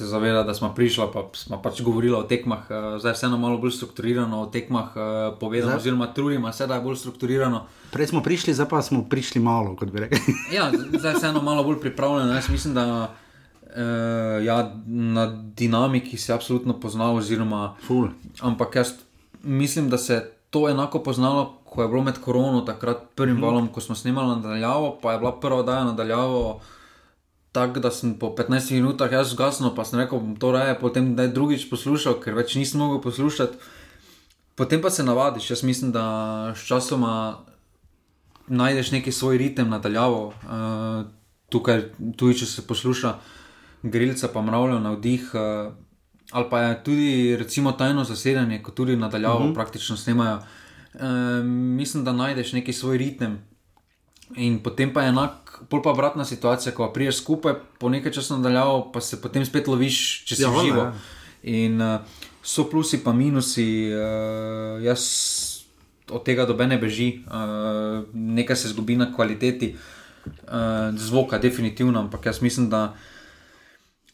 [0.00, 3.58] se zavedati, da smo prišli, pa smo pač govorili o tekmah, eh, zdaj vseeno malo
[3.58, 5.00] bolj strukturirano o tekmah eh,
[5.36, 7.62] povedano, Zdaj- oziroma trudimo se, da je bolj strukturirano.
[7.90, 10.18] Prej smo prišli, zdaj pa smo prišli malo, kot bi rekli.
[10.56, 12.32] Ja, zdaj vseeno malo bolj pripravljeno.
[12.32, 12.84] Jaz mislim, da
[13.62, 13.70] uh,
[14.42, 18.08] ja, na dinamiki se absolutno pozna, oziroma Ful.
[18.40, 18.92] Ampak jaz
[19.42, 23.44] mislim, da se je to enako poznalo, ko je bilo med korono, takrat prvim Mhm.
[23.44, 26.60] valom, ko smo snemali nadaljavo, pa je bila prva oddaja nadaljavo.
[27.52, 31.16] Tako da sem po 15 minutah jaz zgasnil, pa sem rekel, bom to raje potem
[31.18, 33.58] daj drugič poslušal, ker več nisem mogel poslušati.
[34.54, 35.50] Potem pa se navadiš.
[35.50, 37.42] Jaz mislim, da s časoma
[38.46, 40.26] najdeš neki svoj ritem nadaljavo.
[40.26, 41.10] Uh,
[41.48, 43.14] tukaj, tudi če se posluša
[43.82, 45.30] grilca, pa mravlja na vdih.
[45.34, 45.72] Uh,
[46.30, 49.54] ali pa je tudi recimo tajno zasedanje, ko tudi nadaljavo uh -huh.
[49.54, 50.38] praktično snemajo.
[50.94, 51.00] Uh,
[51.78, 53.38] mislim, da najdeš neki svoj ritem.
[54.36, 58.36] In potem pa je enak, pol pa obratna situacija, ko priješ skupaj, po nekaj časa
[58.38, 60.84] nadaljavo, pa se potem spet loviš, če si Ja, živo.
[60.86, 60.92] ja.
[61.42, 62.00] In uh,
[62.42, 65.02] so plusi, pa minusi, uh, jaz
[66.10, 72.42] od tega dobene beži, uh, nekaj se zgubi na kvaliteti uh, zvoka, definitivno, ampak jaz
[72.42, 72.94] mislim, da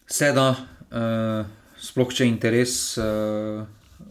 [0.06, 0.54] se da,
[0.90, 3.66] uh, sploh če je interes uh,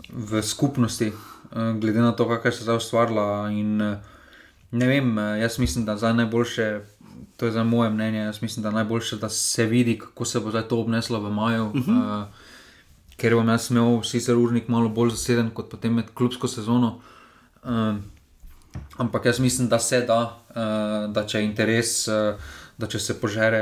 [0.09, 3.49] v skupnosti, uh, glede na to, kaj se je zdaj ustvarila.
[3.49, 4.14] In, uh,
[4.75, 6.81] ne vem, uh, jaz mislim, da za najboljše.
[7.37, 8.19] To je za moje mnenje.
[8.19, 11.65] Jaz mislim, da najboljše, da se vidi, kako se bo zdaj to obneslo v maju.
[11.65, 12.21] Uh -huh.
[12.21, 12.27] uh,
[13.17, 16.99] ker bom jaz imel sicer urnik malo bolj zaseden kot potem med klubsko sezono.
[17.63, 17.95] Uh,
[18.97, 22.41] ampak jaz mislim, da se da, uh, da če je interes, uh,
[22.77, 23.61] da če se požere,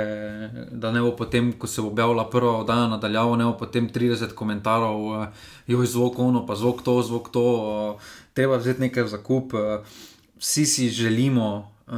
[0.72, 4.34] da ne bo potem, ko se bo objavila prva oddaja nadaljavo, ne bo potem 30
[4.34, 9.22] komentarjev, uh, joj zvok ono, pa zvok to, zvok to, uh, treba vzeti nekaj za
[9.22, 9.54] kup.
[9.54, 10.02] Uh,
[10.44, 11.94] vsi si želimo, uh,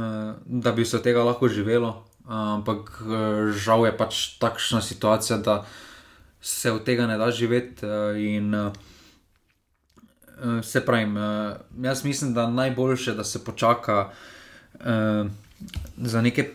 [0.46, 1.88] da bi se od tega lahko živelo,
[2.24, 5.64] uh, ampak uh, žal je pač takšna situacija, da
[6.40, 7.86] se od tega ne da živeti.
[7.86, 8.72] Uh, in, uh,
[10.62, 14.10] se pravi, uh, jaz mislim, da je najboljše, da se počaka
[14.74, 15.26] uh,
[15.96, 16.50] za neke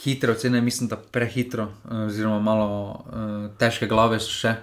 [0.00, 3.14] hitre ocene, mislim, da prehitro, uh, oziroma malo uh,
[3.54, 4.54] težke glave še.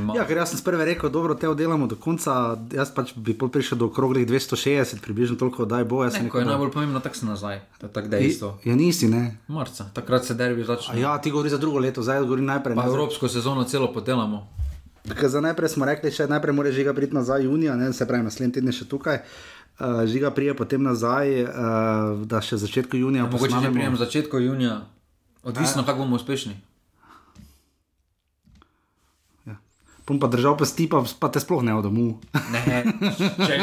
[0.00, 2.34] Ma- Ja, ker jaz sem prvi rekel, dobro, te oddelamo do konca,
[2.70, 6.02] jaz pač bi prišel do okroglih 260, približno toliko, da je bo.
[6.02, 8.48] Jaz sem Ne, ko je da- najbolj pomembno, tako se nazaj, to je tako dejstvo.
[8.64, 9.36] Ja, nisi, ne.
[9.48, 10.98] Marca, takrat se derbi začne.
[10.98, 12.74] ja, ti govori za drugo leto, zdaj govori najprej.
[12.74, 14.48] Pa evropsko sezono celo podelamo.
[15.10, 18.22] Ker za najprej smo rekli, še najprej mora žiga priti nazaj junija, ne, se pravi
[18.22, 19.16] naslednji teden je še tukaj.
[19.16, 19.59] Uh,
[20.06, 21.50] žiga prije potem nazaj, uh,
[22.26, 24.80] da še začetku junija Ja, mogoče že prijem začetku junija,
[25.42, 26.56] odvisno, kako bomo uspešni.
[30.04, 32.18] Pum pa držal pesti, pa, pa te sploh ne odomu.
[32.50, 32.82] Ne,
[33.46, 33.58] če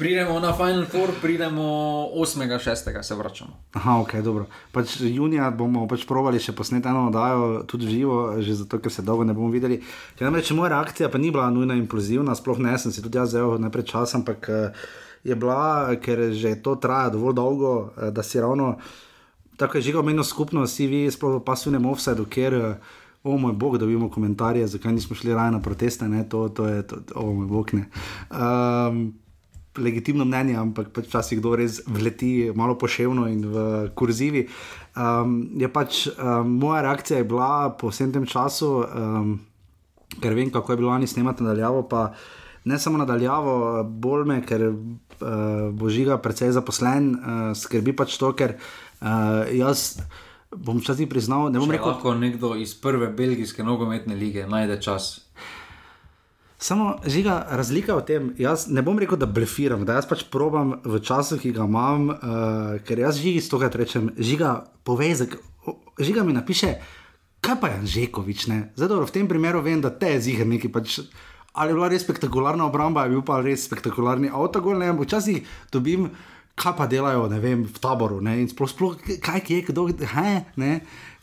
[0.00, 1.62] pridemo na Final Four, pridemo
[2.14, 3.02] 8.6.
[3.02, 3.50] se vračamo.
[3.72, 4.46] Aha, ok, dobro.
[4.72, 9.02] Pač junija bomo pač provali še posnet eno oddajo, tudi živo, že zato, ker se
[9.02, 9.80] dolgo ne bomo videli.
[10.14, 13.34] Ker namreč moja reakcija pa ni bila nujno impulzivna, sploh ne, sem si tudi jaz
[13.34, 14.88] vzel najprej čas, ampak eh,
[15.24, 18.76] je bila, ker že to traja dovolj dolgo, eh, da si ravno
[19.60, 22.54] tako je žiga omenil skupno, vsi vi, sploh v pasivnem offsetu, ker.
[22.54, 26.28] eh, O moj bog, da vidimo komentarje, zakaj nismo šli raje na proteste, ne?
[26.28, 27.84] to, to je, to, o moj bog, ne.
[28.32, 29.12] Um,
[29.76, 34.46] legitimno mnenje, ampak pač včasih kdo res vleti malo poševno in v kurzivi.
[34.96, 39.36] Um, je pač um, moja reakcija je bila po vsem tem času, um,
[40.16, 42.14] ker vem, kako je bilo lani snemati nadaljavo, pa
[42.64, 44.74] ne samo nadaljavo, bolj me, ker uh,
[45.70, 47.22] bo žiga precej zaposlen, uh,
[47.54, 49.06] skrbi pač to, ker uh,
[49.50, 50.00] jaz
[50.50, 51.88] bom včasih priznal, ne bom Če rekel.
[51.88, 55.20] lahko nekdo iz prve belgijske nogometne lige najde čas.
[56.58, 60.74] Samo žiga, razlika v tem, jaz ne bom rekel, da blefiram, da jaz pač probam
[60.84, 62.18] v času, ki ga imam, uh,
[62.84, 64.50] ker jaz žigi stokrat rečem, žiga,
[64.84, 66.74] povej, zak, o- žiga mi napiše,
[67.40, 68.58] kaj pa je Anžekovič, ne?
[68.74, 71.00] Zdaj, dobro, v tem primeru vem, da te je ziger neki pač.
[71.54, 75.42] Ali je bila res spektakularna obramba, je bil pa res spektakularni avtogol, ne vem, včasih
[75.74, 76.10] dobim,
[76.60, 80.36] kaj pa delajo, ne vem, v taboru, ne, in sploh, sploh kaj je, kdo, he,
[80.60, 80.72] ne.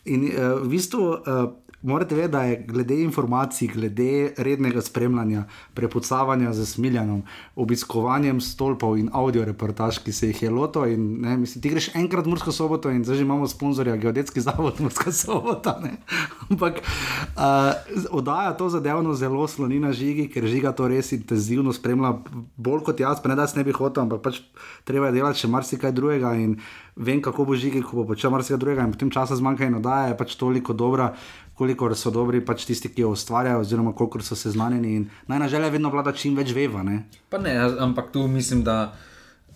[0.08, 1.08] In uh, v bistvu.
[1.24, 1.48] Uh,
[1.82, 7.22] Morate vedeti, da je glede informacij, glede rednega spremljanja, prepucavanja z smiljanom,
[7.54, 10.82] obiskovanjem stolpov in audio reportaž, ki se jih je loto.
[10.86, 14.40] In, ne, mislim, ti greš enkrat v Mursko soboto in zdaj že imamo sponzorja, Geodetski
[14.40, 15.78] zavod Murska sobota.
[15.84, 16.02] Ne.
[16.50, 22.16] Ampak uh, oddaja to zadevno zelo sloni na žigi, ker žiga to res intenzivno spremlja,
[22.56, 24.42] bolj kot jaz, pa ne da se ne bi hotel, ampak pač
[24.84, 26.34] treba je delati še marsikaj drugega.
[26.34, 26.58] In
[26.98, 30.10] vem, kako bo žigi, ko bo počel marsikaj drugega in potem časa zmanjka in oddaja
[30.10, 31.14] je pač toliko dobra
[31.58, 34.94] koliko so dobri pač tisti, ki jo ustvarjajo, oziroma koliko so seznanjeni.
[34.96, 36.84] In najna želja je vedno vlada čim več veva.
[36.86, 37.02] Ne?
[37.28, 38.78] Pa ne, ampak tu mislim, da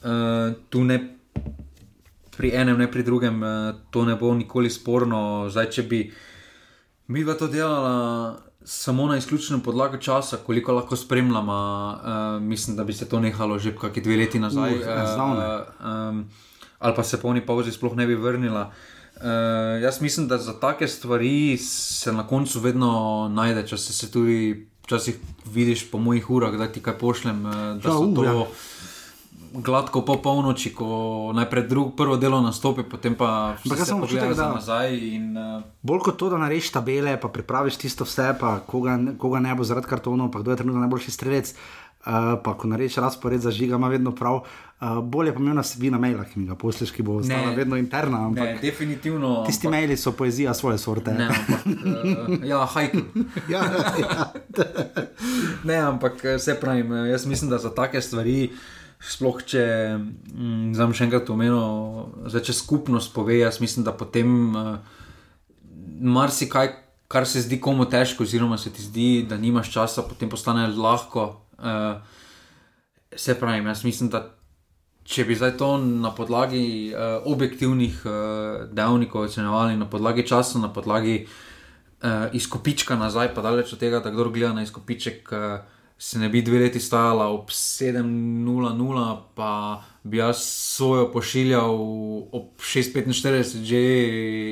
[0.03, 0.99] uh, tu ne
[2.37, 5.49] pri enem, ne pri drugem, uh, to ne bo nikoli sporno.
[5.53, 6.01] Zdaj, če bi
[7.15, 12.85] mi dva to delala samo na izključnem podlagi časa, koliko lahko spremljamo, uh, mislim, da
[12.85, 14.75] bi se to nehalo že kakšne dve leti nazaj.
[14.81, 15.62] Uh, zdavnaj.
[15.79, 16.25] um,
[16.83, 18.67] ali pa se po oni pauzi sploh ne bi vrnila.
[18.67, 18.91] Uh,
[19.82, 22.92] jaz mislim, da za take stvari se na koncu vedno
[23.30, 24.38] najde, če se, se tudi
[24.82, 27.46] včasih vidiš po mojih urah, da ti kaj pošljem.
[27.46, 28.44] eh, Da Ja, so u, to ja.
[29.54, 30.87] gladko po polnoči, ko
[31.35, 34.96] najprej drug, prvo delo nastopi, potem pa vse občutek, za da- nazaj.
[34.96, 39.40] In, uh, Bolj kot to, da narediš tabele, pa pripraviš tisto vse, pa koga, koga
[39.40, 41.54] ne bo zaradi kartonov, pa kdo je trenutno najboljši strelec.
[42.03, 42.12] Uh,
[42.43, 44.41] pa ko narediš razpored za žiga, ima vedno prav.
[44.81, 47.57] Uh, bolje je pomembna vsebina maila, ki mi ga pošleš, ki bo ostala Ne.
[47.57, 48.27] vedno interna.
[48.27, 49.45] Ampak ne, definitivno.
[49.47, 51.12] tisti ampak- maili so poezija svoje sorte.
[51.12, 52.99] Ne, ampak, uh, ja, hajku.
[53.49, 53.62] ja,
[53.99, 54.33] ja.
[55.65, 58.51] Ne, ampak eh, se pravim, eh, jaz mislim, da za take stvari
[59.01, 59.62] sploh če
[60.35, 61.59] mm, znam še enkrat omenil,
[62.27, 64.77] zdaj če skupnost pove, jaz mislim, da potem uh,
[66.01, 66.69] marsikaj,
[67.09, 71.41] kar se zdi komu težko, oziroma se ti zdi, da nimaš časa, potem postane lahko.
[71.62, 72.03] Uh,
[73.16, 74.22] se pravi, jaz mislim, da
[75.05, 78.12] če bi zdaj to na podlagi uh, objektivnih uh,
[78.70, 84.11] dejavnikov ocenjevali, na podlagi časa, na podlagi uh, izkupička nazaj, pa daleč od tega, da
[84.11, 85.33] kdo gleda na izkupiček.
[85.33, 91.75] Uh, se ne bi dve leti stajala ob 7:00, pa bi jaz svojo pošiljal
[92.33, 93.79] ob 6:45, že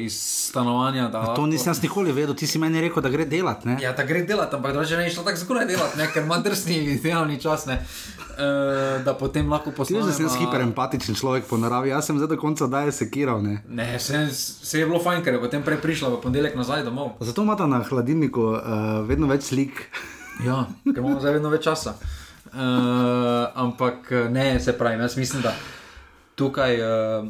[0.04, 0.14] iz
[0.48, 1.34] stanovanja.
[1.36, 3.68] To nisem nikoli vedel, ti si meni rekel, da gre delati.
[3.68, 3.78] Ne?
[3.82, 6.06] Ja, da gre delati, ampak da že ne išlo tako zgoraj delati, ne?
[6.14, 7.66] ker ima drsni delovni čas.
[7.66, 7.82] Ne?
[8.30, 10.08] Uh, da potem lahko poslušam.
[10.08, 10.38] Jaz sem a...
[10.38, 13.42] hiperempatičen človek po naravi, jaz sem zdaj do konca daje sekiral.
[13.42, 16.86] Ne, ne se, se je bilo fajn, ker je potem prej prišla v ponedeljek nazaj
[16.86, 17.18] domov.
[17.20, 18.62] Zato imata na hladilniku uh,
[19.08, 19.82] vedno več slik.
[20.46, 21.98] Ja, ker imamo zdaj vedno več časa.
[22.50, 25.52] Uh, ampak ne, se pravi, jaz mislim, da
[26.34, 27.28] tukaj uh,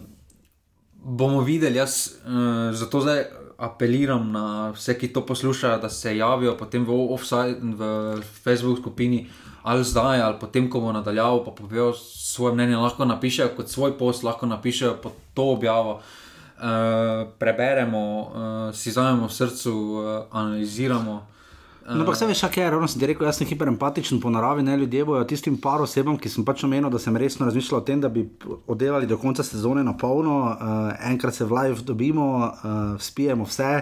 [0.94, 1.76] bomo videli.
[1.76, 3.24] Jaz uh, zato zdaj
[3.60, 9.26] apeliram na vse, ki to poslušajo, da se javijo potem v, offside, v Facebook skupini
[9.62, 12.76] ali zdaj, ali potem, ko bo nadaljavo, pa povejo svoje mnenje.
[12.76, 16.00] Lahko napišejo kot svoj post, lahko napišejo pod to objavo.
[16.60, 21.26] Uh, preberemo, uh, si zajemo v srcu, uh, analiziramo.
[21.86, 24.62] No, ampak vse veš, kaj je, ravno sem ti rekel, jaz sem hiperempatičen po naravi,
[24.62, 27.84] ne ljudje bojo tistim par osebam, ki sem pač omenil, da sem resno razmišljal o
[27.84, 28.26] tem, da bi
[28.68, 33.72] oddelali do konca sezone na polno, uh, enkrat se v live dobimo, uh, spijemo vse.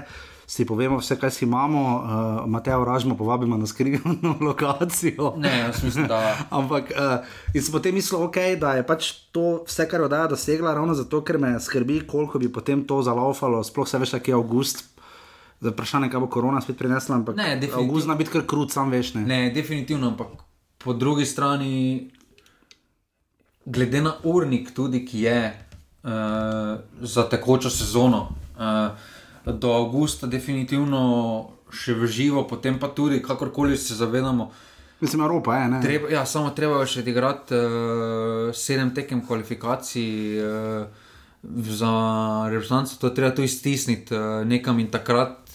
[0.49, 5.35] Si povemo vse, kaj si imamo, uh, Mateo Ražmo povabimo na skrivno lokacijo.
[5.37, 6.37] Ne, jaz mislim, da.
[6.59, 10.31] Ampak uh, in sem potem mislil, okay, da je pač to vse, kar je oddaja
[10.33, 14.33] dosegla, ravno zato, ker me skrbi, koliko bi potem to zalaufalo, sploh se veš, kje
[14.33, 14.87] je avgust,
[15.61, 17.39] Zdaj, vprašanje, kaj bo korona spet prinesla, ampak
[17.75, 19.15] avgust zna biti kar krut, sam veš.
[19.15, 19.25] Ne?
[19.27, 20.45] ne, definitivno, ampak
[20.79, 22.11] po drugi strani,
[23.65, 31.03] glede na urnik, tudi ki je uh, za tekočo sezono, uh, do avgusta, definitivno
[31.75, 34.51] še v živo, potem pa tudi, kakorkoli se zavedamo.
[35.01, 35.83] Mislim, Evropa je.
[35.83, 40.09] Treba, ja, samo treba je še odigrati uh, sedem tekem kvalifikacij.
[40.39, 41.05] Uh,
[41.71, 41.91] Za
[42.51, 45.48] reprezentanco to treba tu iztisniti uh, nekam in takrat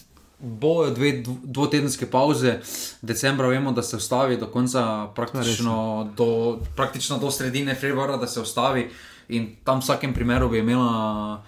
[0.44, 2.58] bojo dve dvotedenske pauze,
[3.02, 8.40] decembra vemo, da se ustavi do konca, praktično do, praktično do sredine februarja, da se
[8.40, 8.90] ustavi
[9.28, 11.42] in tam v vsakem primeru bi imela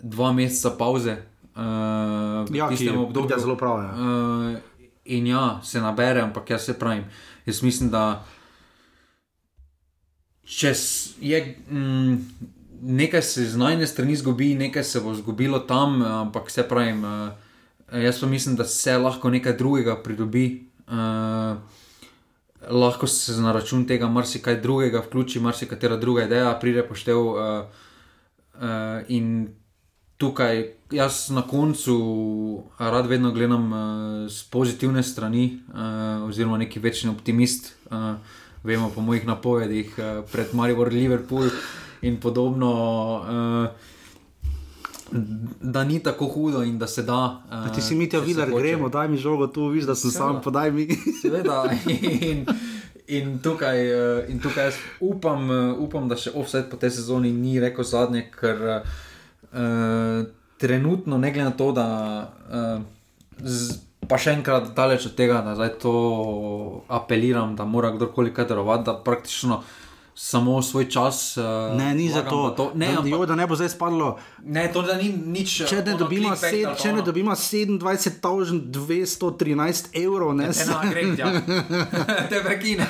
[0.00, 1.16] dva meseca pauze.
[1.56, 3.82] Uh, ja, ki je obdobje zelo prav.
[3.82, 3.90] Ja.
[3.90, 4.58] Uh,
[5.04, 7.04] in ja, se nabere, ampak jaz se pravim.
[7.46, 8.24] Jaz mislim, da
[10.44, 10.74] če
[11.20, 11.56] je.
[11.70, 12.16] Mm,
[12.80, 17.10] Nekaj se z najne strani zgubi, nekaj se bo zgubilo tam, ampak vse pravim, uh,
[17.10, 17.47] Eh,
[17.92, 20.68] jaz pa mislim, da se lahko nekaj drugega pridobi.
[20.88, 21.58] Uh,
[22.70, 27.18] lahko se na račun tega marsikaj drugega vključi, marsikatera druga ideja pride poštev.
[27.18, 27.36] Uh,
[28.54, 28.60] uh,
[29.08, 29.48] in
[30.16, 33.78] tukaj jaz na koncu rad vedno gledam uh,
[34.30, 37.74] z pozitivne strani, uh, oziroma neki večni optimist.
[37.90, 38.14] Uh,
[38.64, 41.48] vemo po mojih napovedih uh, pred Marijo, Liverpool
[42.02, 42.72] in podobno.
[43.22, 43.87] Uh,
[45.60, 47.42] da ni tako hudo in da se da.
[47.50, 50.32] Uh, ti si mi ti videl, gremo, daj mi žogo tu, viš, da sem Seveda.
[50.32, 50.88] sam, podaj mi.
[51.22, 51.64] Seveda.
[52.20, 52.46] In,
[53.06, 57.32] in, tukaj, uh, in tukaj jaz upam, uh, upam, da še offset po tej sezoni
[57.32, 60.22] ni rekel zadnje, ker uh,
[60.58, 61.90] trenutno, ne glede na to, da.
[62.48, 62.80] Uh,
[63.44, 65.90] z, Pa še enkrat, daleč od tega, da zdaj to
[66.88, 69.87] apeliram, da mora kdorkoli kaj darovati, da praktično uh,
[70.20, 71.36] samo svoj čas.
[71.36, 71.44] Uh,
[71.78, 72.50] ne, ni za to.
[72.56, 72.72] to.
[72.74, 74.18] Ne, da, ampak, jo, da ne bo zdaj spadlo.
[74.44, 75.62] Ne, to ni nič.
[75.70, 81.02] Če ne dobimo, sed, če ne dobimo 27.213 evrov, ne se nam gre,
[82.30, 82.86] te prekine.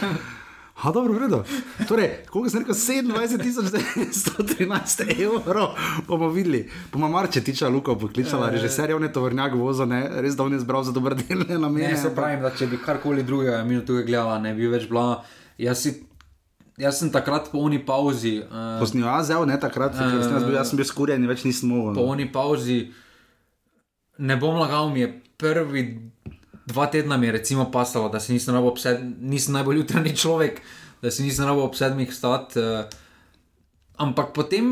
[0.78, 1.44] Ha, dobro, vredo.
[1.88, 5.68] Torej, koliko sem rekel, 27.113 evrov
[6.08, 6.70] bomo videli.
[6.92, 10.08] Bomo marče tiča Luka poklicala, e, režiser je v netovrnjak vozo, ne?
[10.22, 11.92] res da on je zbral za dobre dele na meni.
[11.92, 15.24] Ne, se pravim, da če bi karkoli drugega minuto gledala, ne bi več bila.
[15.58, 16.07] Jaz si
[16.78, 18.38] Jaz sem takrat po oni pauzi.
[18.46, 21.42] Uh, ko sem jo azel, ne takrat, uh, jaz, bil, jaz sem bil skurjen, več
[21.46, 21.96] nisem mogel.
[21.98, 22.84] Po oni pauzi,
[24.22, 25.82] ne bom lagal, mi je prvi
[26.68, 30.60] dva tedna mi je recimo pasalo, da se nisem, obsed, nisem najbolj jutranji človek,
[31.02, 32.60] da se nisem rabo ob sedmih stati.
[32.60, 32.84] Uh,
[33.96, 34.66] ampak potem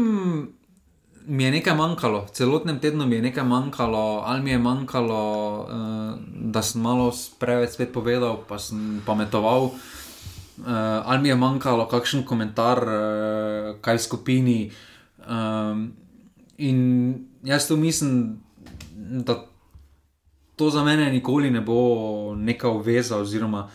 [1.26, 5.22] mi je nekaj manjkalo, celotnem tednu mi je nekaj manjkalo, ali mi je manjkalo,
[5.60, 6.18] uh,
[6.52, 9.72] da sem malo preveč spet povedal, pa sem pametoval
[10.58, 10.66] uh,
[11.04, 14.70] ali mi je manjkalo kakšen komentar, uh, kaj skupini.
[15.28, 15.92] Um,
[16.58, 18.38] in jaz to mislim,
[18.96, 19.44] da
[20.56, 23.68] to za mene nikoli ne bo neka obveza oziroma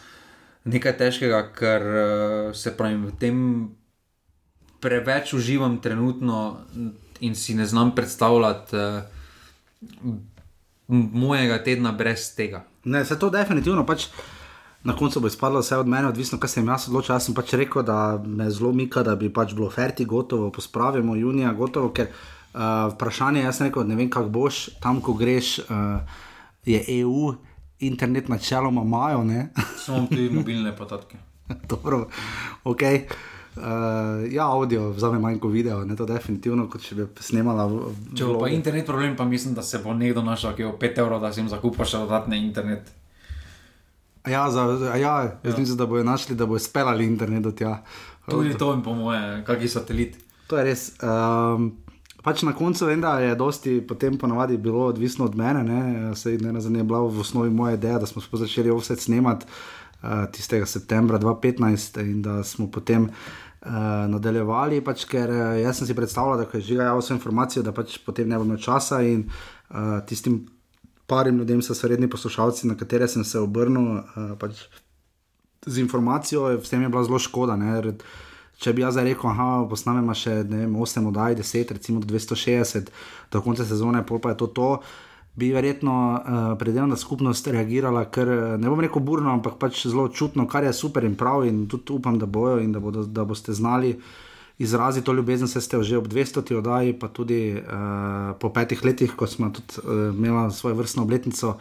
[0.63, 3.37] nekaj težkega, ker uh, se pravi v tem
[4.81, 6.57] preveč uživam trenutno
[7.19, 9.01] in si ne znam predstavljati uh,
[10.87, 12.65] mojega tedna brez tega.
[12.83, 14.07] Ne, se to definitivno pač.
[14.83, 17.13] Na koncu bo izpadlo vse od mene, odvisno, kaj sem jaz odločil.
[17.13, 21.15] Jaz sem pač rekel, da me zelo mika, da bi pač bilo ferti, gotovo, pospravimo
[21.15, 25.59] junija, gotovo, ker uh, vprašanje je, jaz rekel, ne vem, kako boš tam, ko greš,
[25.67, 26.21] uh,
[26.65, 27.33] je EU,
[27.79, 29.21] internet načeloma imajo.
[29.85, 31.17] Samo tudi mobilne podatke.
[31.69, 32.07] Dobro,
[32.63, 32.81] ok.
[33.51, 33.63] Uh,
[34.31, 37.67] ja, audio, vzame manj kot video, ne to definitivno, kot če bi snimala.
[38.15, 41.03] Če bo pa internet problem, pa mislim, da se bo nekdo našel, ki je 5
[41.03, 42.89] evrov, da si jim zakupa še dodatne internet.
[44.27, 44.61] Ja, za,
[44.95, 45.59] ja, jaz ja.
[45.59, 47.83] mislim, da bojo našli, da bojo speljali internet do tja.
[48.29, 50.17] Tudi to jim po moje, kakšni satelit.
[50.47, 50.91] To je res.
[51.01, 51.71] Um,
[52.23, 55.81] pač na koncu vem, da je dosti potem ponavadi bilo odvisno od mene, ne,
[56.15, 60.27] Sej, ne, ne, ne bila v osnovi moja ideja, da smo začeli vse snemati uh,
[60.31, 63.71] tistega septembra 2015 in da smo potem uh,
[64.11, 67.73] nadaljevali, pač, ker uh, jaz sem si predstavljal, da je že javno vse informacije, da
[67.73, 70.45] pač potem ne bo imel časa in uh, tistim
[71.11, 74.63] parim ljudem so redni poslušalci, na katere sem se obrnil uh, pač
[75.67, 77.59] z informacijo, s tem je bila zelo škoda.
[77.59, 77.97] Ne,
[78.61, 82.91] Če bi jaz rekel, da posnamemo še vem, 8, 10, recimo 260,
[83.33, 84.99] do konca sezone, pol pa je to to, uh,
[85.35, 90.09] bi verjetno uh, predeljna skupnost reagirala, ker eh, ne bom rekel burno, ampak pač zelo
[90.09, 91.45] čutno, kar je super in prav.
[91.47, 93.95] In tudi upam, da bojo in da, bodo, da boste znali
[94.57, 96.55] izraziti to ljubezen, se ste že ob 200.
[96.57, 101.57] oddaji, pa tudi uh, po petih letih, ko smo tudi uh, imeli svojo vrstno obletnico.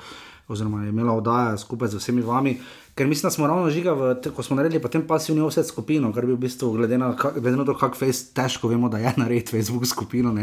[0.51, 2.57] Oziroma, je imela oddaja skupaj z vsemi vami,
[2.95, 6.27] ker mislim, da smo ravno žiga, v, ko smo naredili potem pasivni offset skupino, kar
[6.27, 9.55] bi v bistvu, glede na, glede na to, kako face težko vemo, da je narediti
[9.55, 10.35] Facebook skupino.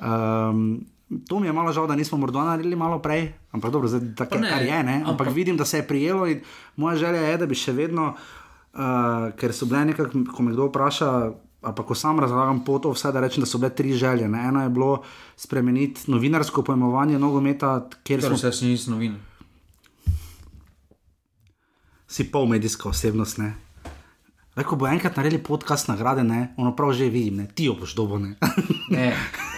[0.00, 0.86] Um,
[1.28, 4.40] To mi je malo žal, da nismo morda naredili malo prej, ampak dobro, zdaj tako
[4.42, 4.82] je, kar je.
[4.82, 4.94] Ne?
[4.96, 6.40] Ampak, ampak vidim, da se je prijelo in
[6.76, 8.08] moja želja je, da bi še vedno,
[8.74, 11.10] uh, ker so bile nekako, ko me kdo vpraša,
[11.74, 14.28] pa ko sam razlagam po to, vse da rečem, da so bile tri želje.
[14.28, 14.48] Ne?
[14.48, 15.02] Eno je bilo
[15.36, 18.48] spremeniti novinarsko pojmovanje nogometa, kjer torej smo.
[18.48, 19.20] Vse si nisi novinar.
[22.08, 23.54] Si pol medijska osebnost, ne.
[24.56, 27.74] Le, ko bo enkrat naredili podcast nagrade, ne, ono prav že vidim, ne, ti jo
[27.76, 28.18] boš dobo.
[28.18, 28.36] Ne.
[28.96, 29.10] ne.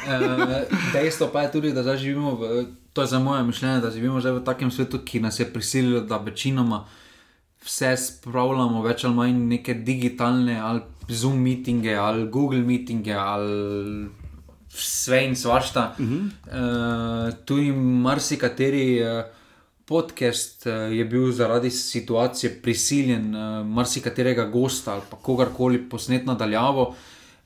[0.09, 3.91] Uh, dejstvo pa je tudi, da zdaj živimo, v, to je za moje mišljenje, da
[3.91, 6.87] živimo v takem svetu, ki nas je prisilil, da večinoma
[7.63, 14.09] vse spravljamo več ali manj neke digitalne ali Zoom meetinge ali Google meetinge ali
[14.75, 15.95] vse in svašta.
[15.99, 17.29] Uh -huh.
[17.29, 19.03] uh, tu jim marsikateri.
[19.03, 19.25] Uh,
[19.89, 26.95] podcast uh, je bil zaradi situacije prisiljen uh, marsikaterega gosta ali kogarkoli posnet nadaljavo.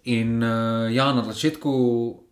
[0.05, 1.73] In uh, ja, na začetku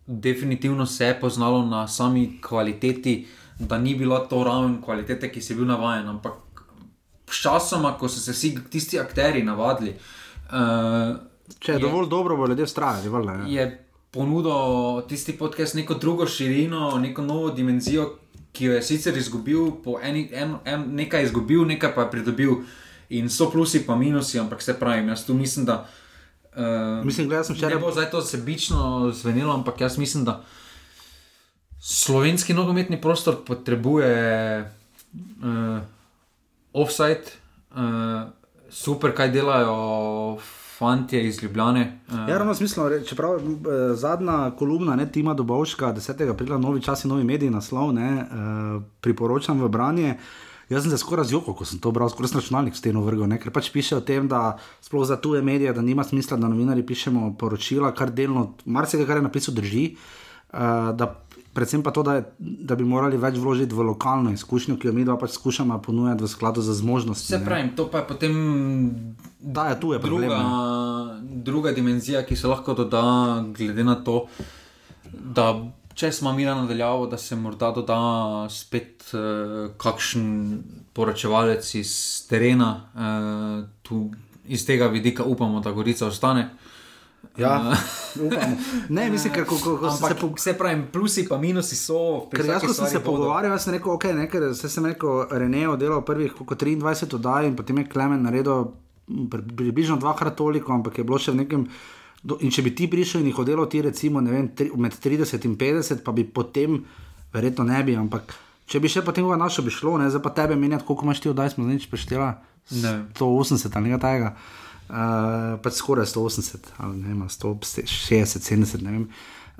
[0.07, 3.27] definitivno se je poznalo na sami kvaliteti,
[3.59, 6.09] da ni bila to raven kvalitete, ki si bil navaden.
[6.09, 6.33] Ampak
[7.31, 9.89] sčasoma, ko so se vsi tisti akteri navadili.
[9.89, 10.20] Uh,
[11.59, 13.53] Če je, je dovolj dobro, bo ljudje strajali.
[13.53, 13.65] Je
[14.11, 18.09] ponudil tisti podcast neko drugo širino, neko novo dimenzijo,
[18.51, 22.63] ki jo je sicer izgubil, po eni, en, en, nekaj izgubil, nekaj pa pridobil,
[23.09, 25.85] in so plusi, pa minusi, ampak se pravi, jaz tu mislim, da.
[26.51, 27.75] Uh, mislim, da sem včeraj.
[27.75, 30.41] Ne bo zdaj to sebično zvenelo, ampak jaz mislim, da
[31.81, 34.71] slovenski nogometni prostor potrebuje
[35.13, 35.79] uh,
[36.73, 37.31] offside,
[37.71, 38.27] uh,
[38.71, 40.37] super, kaj delajo
[40.77, 41.99] fanti iz Ljubljane.
[42.07, 42.29] Uh.
[42.29, 43.41] Ja, ravno smisel, čeprav uh,
[43.93, 46.29] zadnja kolumna, ne Tima Dobovška, 10.
[46.31, 50.15] aprila, novi časi, novi mediji, naslov, ne, uh, priporočam v branje.
[50.69, 53.37] Jaz sem se skoraj razjokal, ko sem to bral, skoraj računalnik s tem vrgel, ne?
[53.37, 56.85] ker pač piše o tem, da sploh za tuje medije, da nima smisla, da novinari
[56.87, 59.83] pišemo poročila, kar delno, marsikaj, kar je napisal, drži.
[60.51, 60.95] Uh,
[61.53, 65.05] predvsem pa to, da, da bi morali več vložiti v lokalno izkušnjo, ki jo mi
[65.07, 67.37] dva pač skušamo ponujati v skladu z zmožnostmi.
[67.37, 68.33] Se pravi, to pa je potem.
[69.41, 70.39] Da, je tu je druga,
[71.21, 73.03] druga dimenzija, ki se lahko doda,
[73.57, 74.27] glede na to,
[75.11, 75.55] da
[75.97, 77.97] če smo mi na nadaljavo, da se morda doda
[78.49, 80.27] spet uh, kakšen
[80.93, 81.93] poročevalec iz
[82.29, 84.05] terena, uh, tu,
[84.45, 86.49] iz tega vidika upamo, da Gorica ostane.
[87.37, 87.75] Ja,
[88.89, 90.29] ne, mislim, kako ko, ko se, po...
[90.37, 92.27] se pravi, plusi in minusi so.
[92.31, 96.03] Ker jaz, ko sem se pogovarjal, sem rekel, ok, ne, ker sem rekel, Renejo delal
[96.05, 98.73] prvih 23 oddaj in potem je Klemen naredil
[99.31, 101.65] približno dvakrat toliko, ampak je bilo še v nekem.
[102.41, 105.55] In če bi ti prišel in jih oddelal, ti recimo vem, tri, med 30 in
[105.57, 106.83] 50, pa bi potem,
[107.33, 108.35] verjetno ne bi, ampak
[108.69, 111.31] če bi še potem našel, bi šlo, ne, zdaj pa tebe menjati, koliko imaš ti
[111.31, 112.33] oddaj, smo zdaj preštela.
[112.71, 114.35] 180 ali nekaj takega.
[114.91, 118.81] Uh, pač skoraj 180 ali ne, 160, 70.
[118.83, 119.05] Ne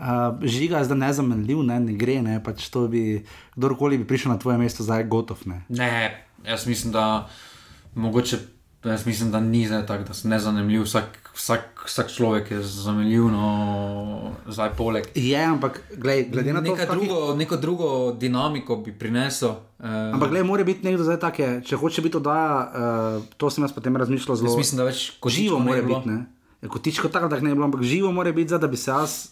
[0.02, 3.24] uh, žiga je zdaj nezamenljiv, ne, ne gre, ne, pač to bi
[3.56, 5.46] kdorkoli bi prišel na tvoje mesto, zdaj je gotov.
[5.46, 5.62] Ne.
[5.70, 7.30] ne, jaz mislim, da
[7.96, 8.40] mogoče
[8.84, 10.82] Jaz mislim, da ni zdaj tako, da si nezanimiv.
[10.82, 15.06] Vsak, vsak, vsak človek je zanimiv, no, zdaj poleg.
[15.16, 19.54] Je, ampak glej, glede na to, Neka drugo, neko drugo dinamiko bi prinesel.
[19.80, 23.50] Eh, Ampak, gledaj, mora biti nekdo zdaj tak, je, če hoče biti oddaja, uh, to
[23.54, 24.50] sem jaz potem razmišljal zelo.
[24.50, 26.26] jaz mislim, da več kot živo mora biti, ne.
[26.62, 28.92] Ja, kotičko tako, da ne bi bilo, ampak živo mora biti, zdaj, da bi se
[28.92, 29.30] jaz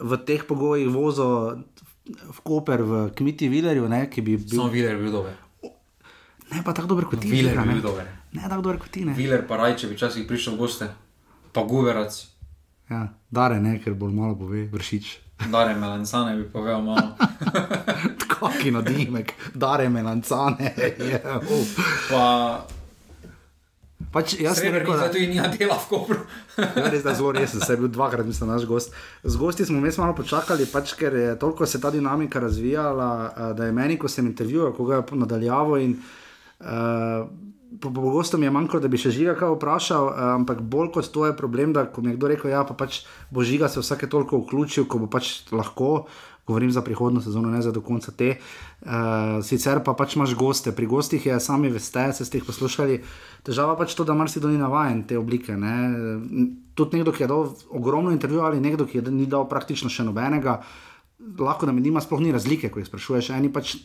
[0.00, 1.58] v teh pogojih vozil
[2.06, 4.58] v Koper, v Kmiti Vilerju, ne, ki bi bil.
[4.58, 5.40] Samo Viler bi bil dober.
[6.52, 7.30] Ne pa tako dober kot ti.
[7.32, 7.78] Viler bi ne.
[7.78, 8.06] bil dober.
[8.34, 9.14] Ne tako dober kot ti, ne.
[9.14, 10.88] Viler pa raj, če bi včasih prišel v goste,
[11.54, 12.16] pa guverac.
[12.90, 15.12] Ja, dare ne, ker bolj malo pove, vršič.
[15.50, 17.14] Dare melancane bi povedal malo.
[18.34, 20.74] Kaki nadimek, dare melancane.
[20.98, 21.38] Yeah.
[21.42, 21.66] Uh.
[22.10, 22.24] Pa
[24.14, 26.20] Pač jaz sem rekel, da in nima dela v Kopru.
[26.78, 28.92] Ja, res, da zelo resen, se je bil dvakrat, mislim, naš gost.
[29.24, 33.48] Z gosti smo vmes malo počakali, pač, ker je toliko se ta dinamika razvijala, eh,
[33.58, 37.26] da je meni, ko sem intervjuval, koga je nadaljavo in uh,
[37.80, 41.26] pogosto mi je manjkalo, da bi še žiga kaj vprašal, uh, ampak bolj kot to
[41.26, 44.08] je problem, da ko mi je kdo rekel, ja, pa pač bo žiga se vsake
[44.10, 46.06] toliko vključil, ko bo pač lahko.
[46.44, 48.34] Govorim za prihodno sezono, ne za do konca te.
[48.84, 52.98] Uh, sicer pa pač imaš goste, pri gostih je, sami veste, se ste jih poslušali.
[53.48, 55.56] Težava pač to, da marsikdo ni navaden te oblike.
[55.56, 55.72] Ne.
[56.76, 60.04] Tudi nekdo, ki je dal ogromno intervjujev ali nekdo, ki je ni dal praktično še
[60.04, 60.58] nobenega,
[61.40, 63.32] lahko da mi nima sploh ni razlike, ko jih sprašuješ.
[63.38, 63.78] Eni pač,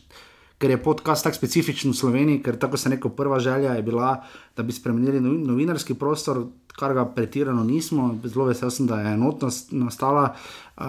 [0.60, 4.12] ker je podcast tako specifičen v Sloveniji, ker tako se neko prva želja je bila,
[4.56, 6.44] da bi spremenili novi- novinarski prostor,
[6.76, 8.14] kar ga pretirano nismo.
[8.24, 10.34] Zelo vesel sem, da je enotnost nastala,
[10.76, 10.84] uh,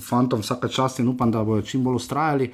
[0.00, 2.50] fantom vsaka čast in upam, da bodo čim bolj ustrajali.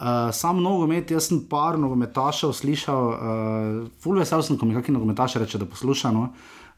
[0.00, 4.96] Uh, sam nogomet, jaz sem par nogometašev slišal, uh, ful vesel sem, ko mi kakšen
[4.98, 6.10] nogometaš reče, da posluša.
[6.16, 6.30] No.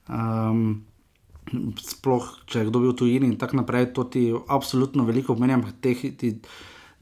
[0.08, 0.82] Um,
[1.80, 5.80] sploh, če je kdo bil tujini in tako naprej, to ti absolutno veliko pomeni, ampak
[5.80, 6.36] teh ti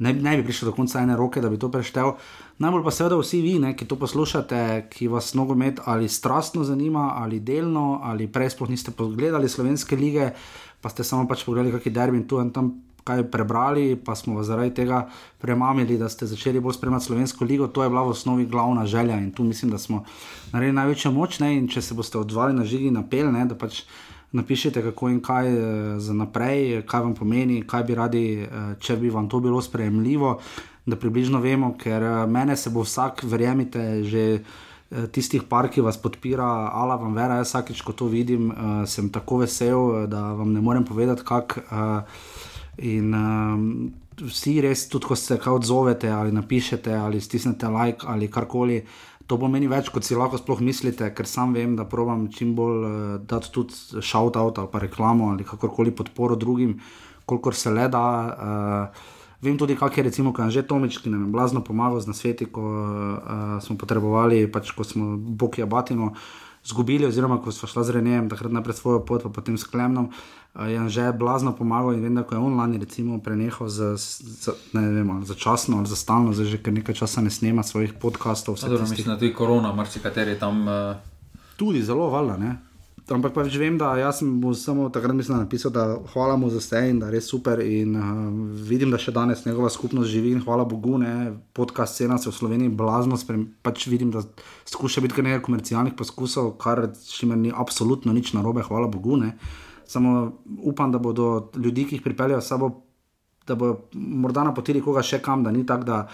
[0.01, 2.15] ne, ne bi prišel do konca ene roke, da bi to preštel.
[2.59, 4.61] Najbolj pa seveda vsi vi, ne, ki to poslušate,
[4.93, 10.33] ki vas nogomet ali strastno zanima, ali delno, ali prej sploh niste pogledali slovenske lige,
[10.81, 12.79] pa ste samo pač pogledali, kakšen derbi in tu in tam.
[13.01, 14.99] Kaj prebrali, pa smo vas zaradi tega
[15.41, 17.67] premamili, da ste začeli bolj spremljati slovensko ligo.
[17.73, 20.03] To je bila v osnovi glavna želja in tu mislim, da smo
[20.53, 21.39] naredili največjo moč.
[21.41, 21.55] Ne?
[21.57, 23.47] In če se boste odzvali na žigi, na pel, ne?
[23.49, 23.81] da pač
[24.33, 25.61] napišete, kako in kaj eh,
[25.99, 30.39] za naprej, kaj vam pomeni, kaj bi radi, eh, če bi vam to bilo sprejemljivo,
[30.87, 34.27] da približno vemo, ker eh, mene se bo vsak, verjemite, že.
[34.91, 39.07] Tistih par, ki vas podpira, ala vam vera, jaz vsakeč, ko to vidim, uh, sem
[39.15, 41.63] tako vesel, da vam ne morem povedati, kako.
[41.71, 42.25] Uh,
[42.83, 48.31] in um, vsi res, tudi ko se kaj odzovete ali napišete ali stisnete like ali
[48.31, 48.83] karkoli,
[49.31, 52.83] to pomeni več, kot si lahko sploh mislite, ker sam vem, da probujem čim bolj
[52.83, 56.81] uh, dati tudi shout-out ali pa reklamo ali kakorkoli podporo drugim,
[57.31, 58.05] kolikor se le da.
[58.35, 62.45] Uh, Vem tudi, kak je recimo Kanže Tomič, ki nam je blazno pomagal z nasveti,
[62.45, 66.11] ko uh, smo potrebovali, pač ko smo Bokija Batino
[66.65, 70.11] zgubili, oziroma ko smo šla z Renejem, takrat najprej svojo pot, pa potem s Klemnom.
[70.51, 73.95] Uh, je že blazno pomagal in vem, da ko je on lani recimo prenehal za,
[73.97, 77.63] za, ne vem, ali začasno ali za stalno, zdaj že kar nekaj časa ne snema
[77.63, 78.55] svojih podkastov.
[78.55, 80.69] vse tistih- mislim, da tudi korona, marsikateri tam.
[80.69, 80.97] Uh,
[81.57, 82.70] Tudi zelo valjda, ne.
[83.11, 86.51] Ampak pač vem, da jaz sem mu samo takrat mislim, da napisal, da hvala mu
[86.51, 87.59] za vse in da je res super.
[87.59, 88.11] In uh,
[88.69, 92.37] vidim, da še danes njegova skupnost živi in hvala Bogu, ne, podcast scena se v
[92.37, 93.49] Sloveniji blazno sprem.
[93.67, 94.23] Pač vidim, da
[94.71, 99.19] skuša biti kar nekaj komercialnih poskusov, kar s čimer ni absolutno nič narobe, hvala Bogu.
[99.19, 99.33] Ne.
[99.91, 100.31] Samo
[100.63, 102.71] upam, da bodo ljudi, ki jih pripeljejo sabo,
[103.47, 106.05] da bodo morda napotili koga še kam, da ni tako, da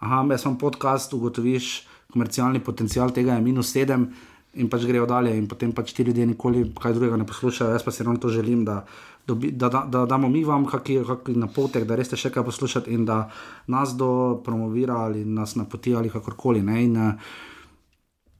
[0.00, 1.74] aha, jaz sem podcast, ugotoviš
[2.12, 4.08] komercialni potencial tega je minus sedem
[4.56, 7.76] in pač grejo dalje, in potem pač ti ljudje nikoli kaj drugega ne poslušajo.
[7.76, 8.84] Jaz pa si ravno to želim, da,
[9.26, 11.04] dobi, da, da, da damo mi vam kakšen
[11.40, 13.26] napotek, da res ste še kaj poslušati in da
[13.66, 16.62] nas do promovira ali nas napoti ali kakorkoli.
[16.62, 16.82] Ne?
[16.84, 17.44] In, eh,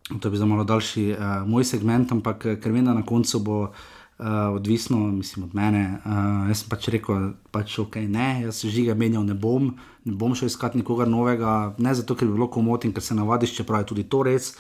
[0.06, 3.40] To bil za malo daljši uh, moj segment, ampak eh, ker vem, da na koncu
[3.42, 5.98] bo uh, odvisno, mislim, od mene.
[6.04, 9.72] Uh, jaz sem pač rekel, pač ok, ne, jaz se žiga menjal ne bom,
[10.06, 13.18] ne bom šel iskati nikogar novega, ne zato, ker bi bilo komot in ker se
[13.18, 14.52] navadiš, čeprav je tudi to res.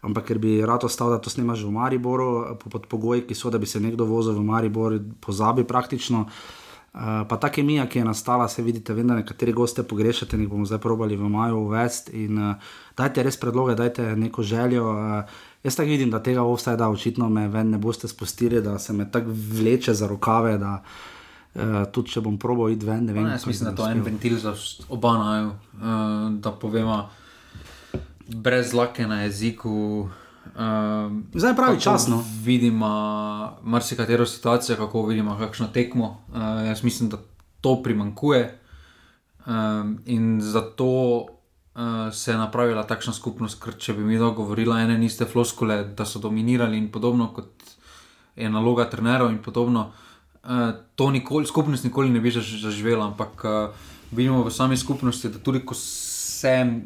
[0.00, 3.50] Ampak ker bi rad ostal, da to snemaš v Mariboru, po- pod pogoji, ki so,
[3.50, 6.24] da bi se nekdo vozil v Maribor, pozabi praktično.
[6.90, 10.48] Uh, pa ta kemija, ki je nastala, se vidite, vem, da nekateri goste pogrešate, jih
[10.50, 12.24] bomo zdaj probali v maju uvesti.
[12.24, 14.88] In uh, dajte res predloge, dajte neko željo.
[14.90, 18.92] Uh, jaz tako vidim, da tega offsajda očitno me ven ne boste spustili, da se
[18.92, 23.22] me tako vleče za rokave, da uh, tudi če bom probal iti ven, ne vem.
[23.22, 24.56] No, jaz mislim, da to je en ventil za
[24.88, 27.04] oba naju, uh, da povemo
[28.34, 30.08] brez lake na jeziku.
[30.54, 32.24] Uh, Zdaj je pravi čas, no.
[32.42, 32.88] Vidimo
[33.62, 36.24] marsikatero situacijo, kako vidimo kakšno tekmo.
[36.28, 37.18] Uh, jaz mislim, da
[37.60, 38.58] to primankuje
[39.46, 44.98] um, in zato uh, se je napravila takšna skupnost, ker če bi mi dogovorili, ene
[44.98, 47.50] niste floskole, da so dominirali in podobno, kot
[48.36, 49.90] je naloga trenerov in podobno.
[50.44, 55.38] Uh, to nikoli, skupnost nikoli ne bi zaživela, ampak uh, vidimo v sami skupnosti, da
[55.38, 56.09] tudi ko se,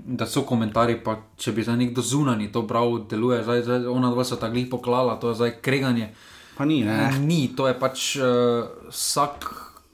[0.07, 4.11] da so komentarji, pa če bi za nekdo zunani to bral, deluje, zdaj, zdaj ona
[4.11, 6.13] dva sta tako poklala, to je zdaj kreganje.
[6.57, 7.11] Pa ni, ne.
[7.19, 9.51] Ni, to je pač uh, vsak,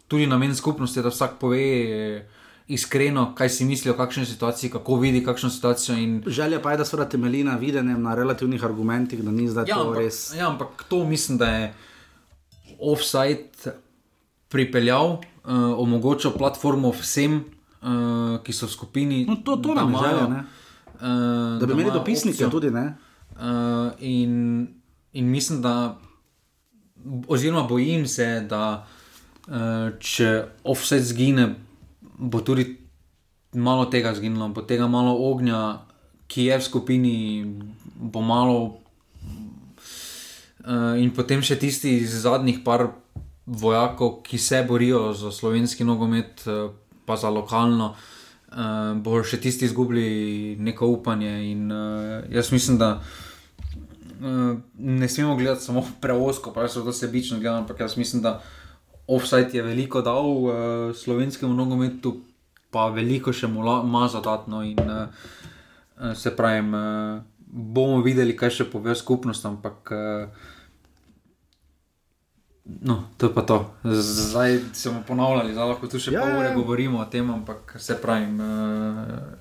[0.08, 1.64] tudi namen skupnosti, da vsak pove.
[1.88, 2.36] Uh,
[2.70, 5.96] iskreno, kaj si misli o kakšni situaciji, kako vidi kakšno situacijo.
[5.98, 6.22] In...
[6.26, 9.74] Želja pa je, da so temeljili na videnju, na relativnih argumentih, da ni zdaj ja,
[9.74, 10.34] to ampak, res.
[10.38, 11.72] Ja, ampak to mislim, da je
[12.78, 13.74] offside
[14.48, 15.20] pripeljal, uh,
[15.82, 17.42] omogočil platformo vsem,
[17.82, 19.24] uh, ki so v skupini.
[19.26, 20.26] No, to to nam je želja.
[21.00, 22.50] Uh, da bi imeli dopisnike opcijo.
[22.50, 22.68] tudi.
[22.68, 24.68] Uh, in,
[25.12, 25.98] in mislim, da,
[27.28, 28.86] oziroma bojim se, da
[29.48, 31.54] uh, če offset zgine,
[32.18, 32.76] bo tudi
[33.52, 35.80] malo tega zginilo, bo tega malo ognja,
[36.30, 37.16] ki je v skupini,
[37.96, 38.76] bo malo.
[40.60, 42.90] Uh, in potem še tisti zadnjih par
[43.48, 46.68] vojakov, ki se borijo za slovenski nogomet, uh,
[47.10, 51.32] pa za lokalno, uh, bo še tisti izgubili neko upanje.
[51.50, 57.40] In, uh, jaz mislim, da uh, ne smemo gledati samo preosko, pa se to sebično
[57.42, 58.38] gleda, ampak jaz mislim, da
[59.10, 60.54] offside je veliko dal uh,
[60.94, 62.20] slovenskemu nogometu,
[62.70, 64.62] pa veliko še ima zadatno.
[64.62, 67.18] In, uh, se pravi, uh,
[67.50, 69.94] bomo videli, kaj še pove skupnost, ampak.
[69.98, 70.48] Uh,
[72.80, 73.70] No, to je pa to.
[73.84, 76.54] Zdaj smo ponavljali, da lahko tu še ja, pol ure ja.
[76.54, 78.30] govorimo o tem, ampak se pravi.
[78.36, 79.40] Uh,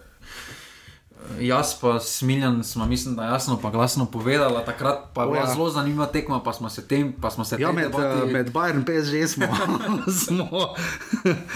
[1.39, 5.53] Jaz pa smiljen, smo mislim, da jasno pa glasno povedala, takrat pa je bila ja.
[5.53, 8.33] zelo zanimiva tekma, pa smo se tem, pa smo se ja, med, debati...
[8.33, 9.45] med Bayern PSG smo.
[10.25, 10.73] smo,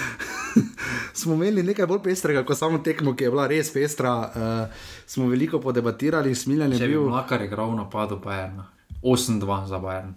[1.20, 4.14] smo imeli nekaj bolj pestrega, kot samo tekmo, ki je bila res pestra.
[4.34, 7.08] Uh, smo veliko podebatirali, smiljen je bil.
[7.08, 8.62] Makar je igral v napadu Bayern,
[9.02, 10.14] 8-2 za Bayern.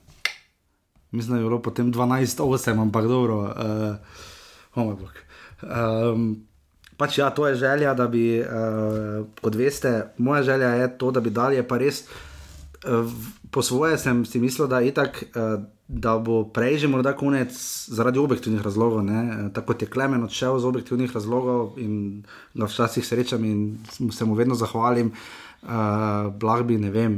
[1.18, 3.38] Mislim, da je bilo potem 12-8, ampak dobro.
[4.76, 5.10] Uh, oh
[6.98, 11.22] Pač ja, to je želja, da bi, uh, kot veste, moja želja je to, da
[11.22, 12.04] bi dalje pa res.
[12.86, 13.10] Uh,
[13.52, 17.54] po svoje sem si mislil, da, itak, uh, da bo prej že morda konec
[17.88, 19.06] zaradi objektivnih razlogov.
[19.06, 19.50] Ne?
[19.54, 23.78] Tako je Klemen odšel z objektivnih razlogov in ga včasih srečam in
[24.12, 25.14] se mu vedno zahvalim.
[25.14, 27.16] Uh, Blah bi, ne vem,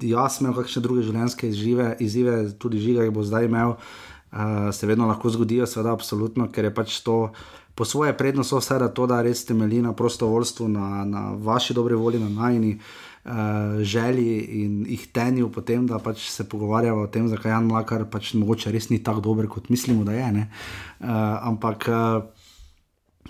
[0.00, 4.88] jaz imel kakšne druge življenjske izžive, izzive, tudi žiga, ki bo zdaj imel, uh, se
[4.88, 7.30] vedno lahko zgodijo, seveda, absolutno, ker je pač to
[7.74, 11.94] po svoje prednosti vse da to, da res temelji na prostovoljstvu, na, na vaši dobri
[11.94, 17.28] volji, na najni uh, želji in jih tenju potem, da pač se pogovarjamo o tem,
[17.28, 20.48] zakaj Jan Mlakar pač mogoče res ni tako dober, kot mislimo, da je.
[21.00, 21.08] Uh,
[21.52, 21.88] ampak.
[21.88, 22.41] Uh,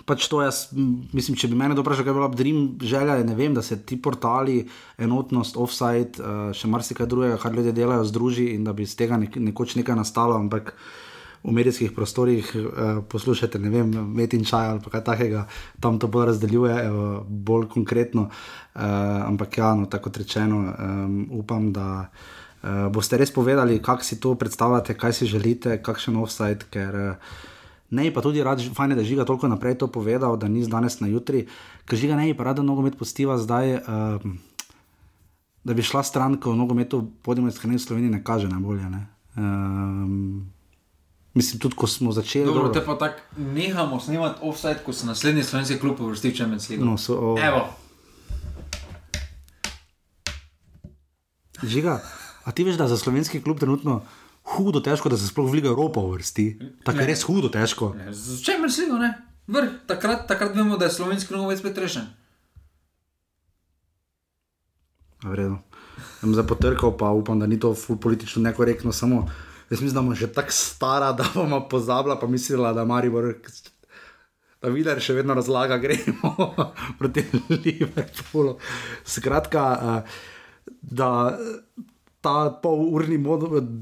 [0.09, 3.61] Pač to jaz, mislim, če bi dobro že kaj bilo, dream želja, ne vem, da
[3.61, 4.67] se ti portali,
[4.97, 6.17] enotnost, offside,
[6.51, 10.35] še marsikaj drugega, kar ljudje delajo, združi in da bi iz tega nekoč nekaj nastalo,
[10.35, 11.13] ampak uh,
[11.43, 15.45] v medijskih prostorih uh, poslušate, ne vem, Metin Čaj ali kaj takega,
[15.83, 18.29] tam to bolj razdeljuje, uh, bolj konkretno.
[18.73, 24.19] Uh, ampak ja, no, tako rečeno, um, upam, da uh, boste res povedali, kako si
[24.19, 26.63] to predstavljate, kaj si želite, kakšen offside.
[26.71, 27.51] Ker, uh,
[27.89, 30.71] Ne, pa tudi rad, fajn, da je žiga toliko naprej to povedal, da ni z
[30.71, 31.45] danes na jutri,
[31.85, 34.39] ker žiga ne, pa rada nogomet postiva zdaj, um,
[35.63, 38.89] da bi šla stran, ko nogometu podimo iz Slovenije, ne kaže najbolje.
[38.89, 39.07] Ne?
[39.37, 40.53] Um,
[41.33, 42.45] Mislim, tudi ko smo začeli.
[42.45, 42.73] Dobro, dobro.
[42.73, 46.85] te pa tako nehamo snemati offside, ko se naslednji slovenski klub uvrsti v Čemen sligo.
[46.85, 47.45] No, so, oh.
[47.45, 47.67] Evo.
[51.63, 52.01] Žiga,
[52.43, 54.01] a ti veš, da za slovenski klub trenutno
[54.43, 56.47] hudo težko, da se sploh v Ligo Evropa uvrsti?
[56.83, 57.93] Tako je res hudo težko.
[58.11, 59.13] Z Čemen sligo, ne?
[59.47, 62.07] Vrh, takrat, takrat vemo, da je slovenski nogomet spet rešen.
[65.23, 65.63] Vredno.
[66.19, 69.27] Sem zdaj potrkal, pa upam, da ni to politično nekorektno, samo.
[69.69, 73.33] Jaz mislim, da bomo že tako stara, da bomo pozabila, pa mislila, da Maribor,
[74.61, 76.53] da vidiš, še vedno razlaga, gremo
[76.99, 78.57] proti Liverpoolu.
[79.03, 80.19] Skratka, uh,
[80.81, 81.37] da
[82.23, 83.19] ta polurni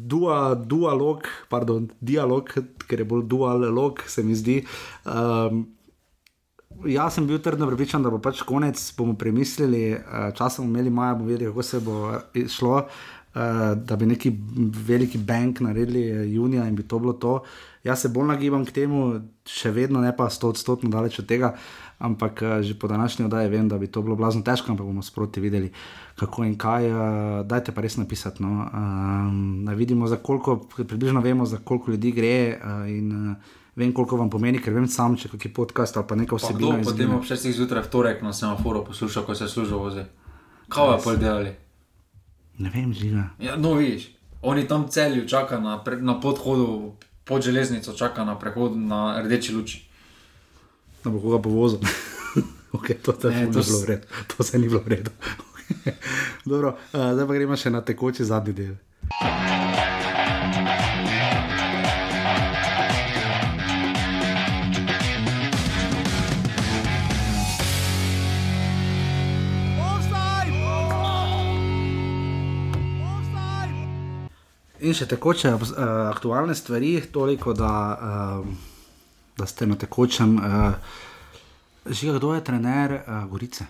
[0.09, 2.49] dua, dualog, pardon, dialog,
[2.87, 4.63] ker je bolj dualog, se mi zdi.
[5.05, 5.67] Um,
[6.87, 9.91] Jaz sem bil trdno prepričan, da bo pač konec, bomo premislili,
[10.33, 11.97] čas bomo imeli maja, bomo videli, kako se bo
[12.49, 12.79] šlo.
[12.79, 13.41] Uh, uh,
[13.75, 14.33] da bi neki
[14.87, 17.43] veliki bank naredili eh, junija in bi to bilo to.
[17.83, 21.55] Jaz se bolj nagibam k temu, še vedno ne pa sto odstotno daleč od tega,
[22.01, 25.01] ampak uh, že po današnji oddaji vem, da bi to bilo blazno težko, ampak bomo
[25.01, 25.71] sproti videli,
[26.15, 26.89] kako in kaj.
[26.91, 26.99] Uh,
[27.47, 28.67] dajte pa res napisati, no?
[29.65, 33.35] da vidimo, za koliko, približno vemo, za koliko ljudi gre uh, in
[33.75, 36.79] vem, koliko vam pomeni, ker vem sam, če kakšen podcast ali pa nekaj Pa vsebina
[36.83, 37.17] potem izgine.
[37.17, 40.07] ob 6 zjutraj v torek na semaforu posluša, ko se službo vozi?
[40.71, 41.53] Kaj pa pol delali?
[42.61, 43.29] Ne vem, žiga.
[43.39, 46.93] Ja, no, vidiš, oni tam celju čaka na, pre, na podhodu
[47.23, 49.87] pod železnico, čaka na prehod na rdeči luči.
[51.03, 51.79] Da bo koga povozil.
[52.73, 53.83] okay, to, to, Ne, ne, to to, s- s...
[53.83, 55.11] vred, to se ni bilo v redu.
[56.45, 58.75] Dobro, uh, zdaj pa gremo še na tekoči zadnji del.
[74.81, 75.73] In še tekoče, uh,
[76.07, 78.70] aktualne stvari, toliko, da, uh,
[79.37, 80.35] da ste na tekočem.
[80.37, 80.73] Uh,
[81.85, 83.65] Žiga, kdo je trener uh, Gorice?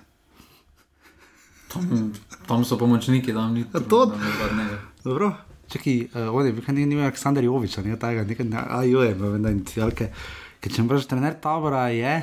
[1.73, 2.11] Tam,
[2.47, 4.77] tam so pomočniki, tam ni da ne zadnjega.
[5.03, 5.31] Dobro.
[5.67, 8.83] Čakaj, uh, on je bil ni, ni bil Aleksandr Jovič, ne tega, nekaj, ne, a
[8.83, 10.11] jo je, no, da inicijalke.
[10.59, 12.17] Ker če imaš trener tabora, je.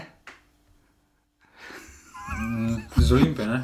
[2.96, 3.60] Z Olimpije, ne?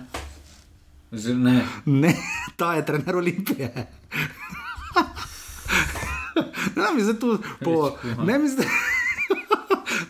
[1.13, 1.61] Z, ne.
[1.85, 2.15] Ne,
[2.59, 3.69] ta je trener Olimpije.
[6.77, 7.93] ne, mi zdaj tu po.
[8.25, 8.94] Ne, mi zdaj.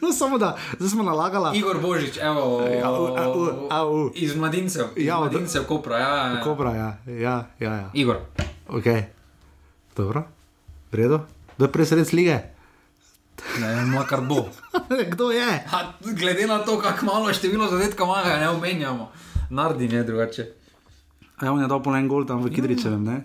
[0.05, 1.59] No, samo da, zdaj smo nalagali.
[1.59, 4.11] Igor Božič, evo, Ja, u, u, a, u.
[4.15, 4.85] iz mladincev.
[4.97, 6.41] Iz Ja, od- mladincev, Kopra, ja, ja, ja.
[6.43, 7.73] Kobra, ja, ja, ja.
[7.75, 7.91] ja.
[7.93, 8.17] Igor.
[8.69, 8.85] Ok,
[9.97, 10.25] dobro,
[10.93, 11.21] v redu.
[11.57, 12.37] Kdo je presedec lige?
[13.59, 14.47] Ne vem, kar bo.
[15.13, 15.65] Kdo je?
[15.67, 19.11] Ha, glede na to, kako malo število zadetka ima, ne omenjamo.
[19.51, 20.47] Nardi ne drugače.
[21.37, 23.17] A ja, on je dal pol en gol tam v Kidričevem, ne?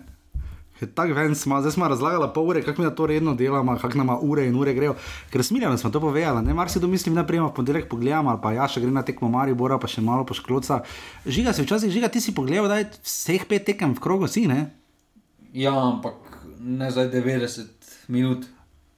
[0.86, 3.98] Tako ven smo, zdaj smo razlagali pol ure, kako mi da to redno delamo, kako
[3.98, 4.94] nam ure in ure grejo.
[5.30, 8.40] Ker smiljamo, smo to povedali, ne mar si domislim, da prijemo v ponedeljek pogledamo, ali
[8.42, 10.82] pa ja, še gre na tekmo Maribora, pa še malo poškloca.
[11.26, 14.46] Žiga se včasih, žiga ti si pogledal, da je vseh pet tekem v krogu, si
[14.48, 14.70] ne?
[15.52, 16.14] Ja, ampak
[16.60, 17.66] ne za 90
[18.08, 18.46] minut.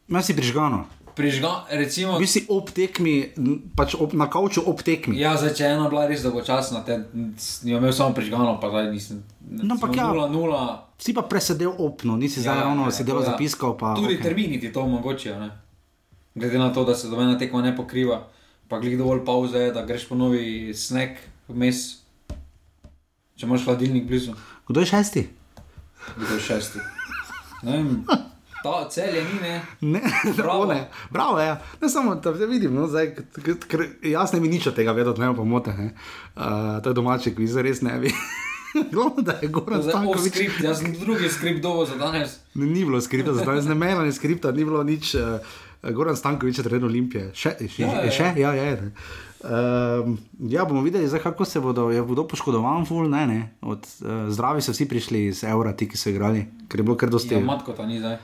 [0.08, 0.86] Imaš si prižgano.
[1.14, 3.34] Prižga, recimo, Bil si ob tekmi,
[3.76, 5.18] pač ob, na kavču ob tekmi.
[5.20, 6.96] ja, zdaj, če je ena bila res dolgočasna, te
[7.68, 9.20] jo imel samo prižgano, pa zdaj nisem.
[9.44, 10.08] No, ampak ja.
[10.08, 10.62] 0-0.
[10.96, 13.76] Si pa presedel opno, nisi ja, zdaj ravno ja, sedel zapiskal.
[13.76, 14.22] Pa, Tudi okay.
[14.24, 15.50] termini ti to omogočijo, ne?
[16.34, 18.22] glede na to, da se dobena tekma ne pokriva,
[18.68, 22.00] pa glej dovolj pauze, da greš po novi sneg vmes.
[23.36, 24.32] Če imaš hladilnik blizu,
[24.68, 25.28] Kdo je šesti?
[26.16, 26.78] kdo je šesti.
[27.62, 28.04] Ne vem,
[28.62, 29.62] ta celje ni, ne.
[29.80, 30.00] Ne,
[30.36, 30.66] Bravo.
[30.66, 31.60] Ne, bravo ja.
[31.82, 33.14] ne samo da vidim, no, zdaj,
[33.68, 35.74] ker jaz ne bi nič od tega vedel, ne pomote.
[35.78, 35.90] Ne.
[36.36, 38.12] Uh, to je domači kviz, res ne bi.
[38.92, 40.32] Glavno, da je off Stankovič.
[40.32, 42.38] skript, jaz sem drugi skript dovo za danes.
[42.54, 45.14] Ne, ni bilo skripta, zdaj ne mena, ni skripta, ni bilo nič.
[45.14, 47.30] Uh, Goran Stankovič je trener Olimpije.
[47.34, 48.26] Še, še, Ja, ja, ja, še?
[48.38, 48.72] Ja, je.
[48.80, 48.90] ne.
[49.42, 53.40] Um, ja, bomo videli, zdaj, kako se bodo, je kdo poškodovan, ful, ne, ne.
[53.60, 56.94] Od, uh, zdravi so vsi prišli iz Eura, ti, ki so igrali, ker je bilo
[56.96, 57.34] kar dosti.
[57.34, 58.20] Ja, matko ta ni zdaj.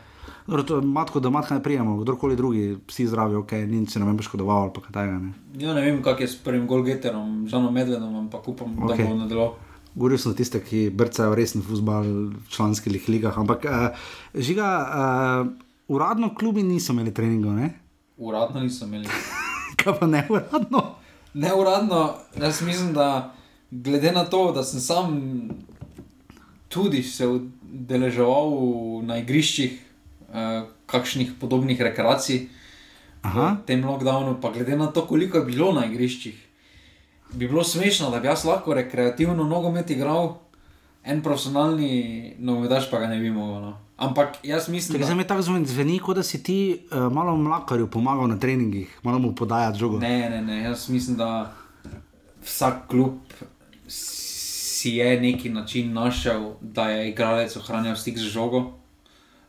[0.48, 4.16] Dobro, to, matko, da matka ne prijemo, kdorkoli drugi, vsi zdravi, ok, ni se nam
[4.16, 5.18] poškodoval ali kaj takega.
[5.18, 5.32] ne.
[5.60, 9.04] Ja, ne vem, kak je s prvim golgeterom, Žanom Medvedom, ampak upam, okay.
[9.04, 9.50] Da bo nadaljeval.
[9.94, 13.36] Govoril sem o tistih, ki brcajo resen futbal v članskih ligah.
[13.38, 15.50] Ampak uh, žiga, uh,
[15.88, 17.68] uradno klubi niso imeli treningov, ne?
[18.16, 19.04] Uradno nisem imel.
[19.82, 20.82] Kaj pa ne uradno?
[21.34, 23.34] Neuradno, jaz mislim, da
[23.70, 25.20] glede na to, da sem sam
[26.68, 28.56] tudi se udeleževal
[29.04, 29.87] na igriščih,
[30.34, 32.48] eh, kakšnih podobnih rekreacij
[33.22, 33.58] Aha.
[33.62, 36.36] v tem lockdownu, pa glede na to, koliko je bilo na igriščih,
[37.32, 40.38] bi bilo smešno, da bi jaz lahko rekreativno nogomet igral,
[41.04, 43.62] en profesionalni nogometaš pa ga ne bi mogel.
[43.62, 43.78] No.
[43.96, 47.90] Ampak jaz mislim, da me tako zveni, zveni, kot da si ti uh, malo mlakarju
[47.90, 49.98] pomagal na treningih, malo mu podajati žogo.
[49.98, 51.52] Ne, ne, ne, jaz mislim, da
[52.44, 53.18] vsak klub
[53.88, 58.77] si je neki način našel, da je igralec ohranjal stik z žogo.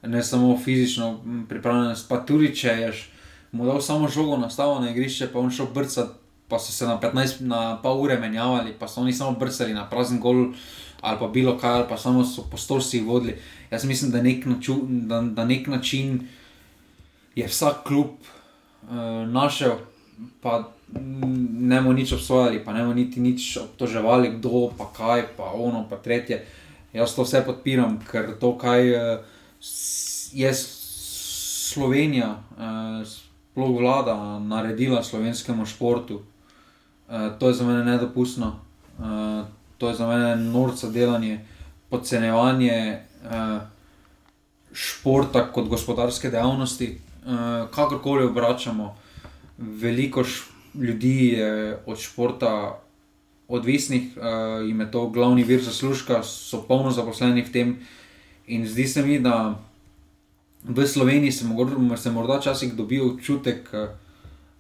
[0.04, 1.20] Ne samo fizično
[1.50, 2.92] pripravljenost, pa tudi če je
[3.52, 6.14] mu dal samo žogo, nastavil na igrišče, pa on šel brcati,
[6.48, 9.90] pa so se na 15, na pol ure menjavali, pa so oni samo brcali na
[9.90, 10.54] prazen gol
[11.02, 13.38] ali pa bilo kaj, ali pa samo so po stolcih vodili.
[13.72, 16.28] Jaz mislim, da nek, naču, da, da nek način
[17.36, 18.08] je vsak klub
[18.84, 18.90] uh,
[19.28, 19.72] našel,
[20.42, 20.72] pa
[21.60, 25.86] ne bomo nič obsojali, pa ne bomo niti nič obtoževali, kdo pa kaj, pa ono,
[25.90, 26.46] pa tretje.
[26.94, 29.39] Jaz to vse podpiram, ker to, kaj uh,
[30.34, 30.54] je
[31.70, 38.60] Slovenija, uh, sploh vlada, naredila slovenskemu športu, uh, to je za mene nedopustno.
[39.00, 39.46] Uh,
[39.78, 41.40] to je za mene norca delanje,
[41.90, 43.62] podcenjevanje uh,
[44.74, 47.00] športa kot gospodarske dejavnosti,
[47.72, 48.96] kakorkoli obračamo.
[49.58, 50.24] Veliko
[50.74, 52.80] ljudi je od športa
[53.48, 54.18] odvisnih,
[54.68, 57.80] jim je to glavni vir zaslužka, so polno zaposleni v tem.
[58.50, 59.56] In zdi se mi, da
[60.66, 63.90] v Sloveniji se, mogor, se morda včasih dobi občutek, uh,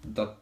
[0.06, 0.36] da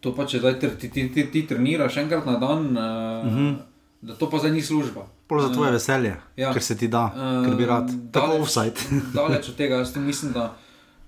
[0.00, 2.82] to pa če zdaj ti, ti, ti, ti treniraš enkrat na dan, uh,
[3.20, 3.44] uh Mhm.
[3.44, 3.56] -huh.
[4.02, 5.06] da to pa zdaj ni služba.
[5.26, 6.52] Pol za tvoje veselje, Ja.
[6.52, 7.12] ker se ti da,
[7.44, 7.90] ker bi rad.
[8.12, 8.76] Tako daleč- offside.
[9.14, 10.56] Daleč od tega, jaz mislim, da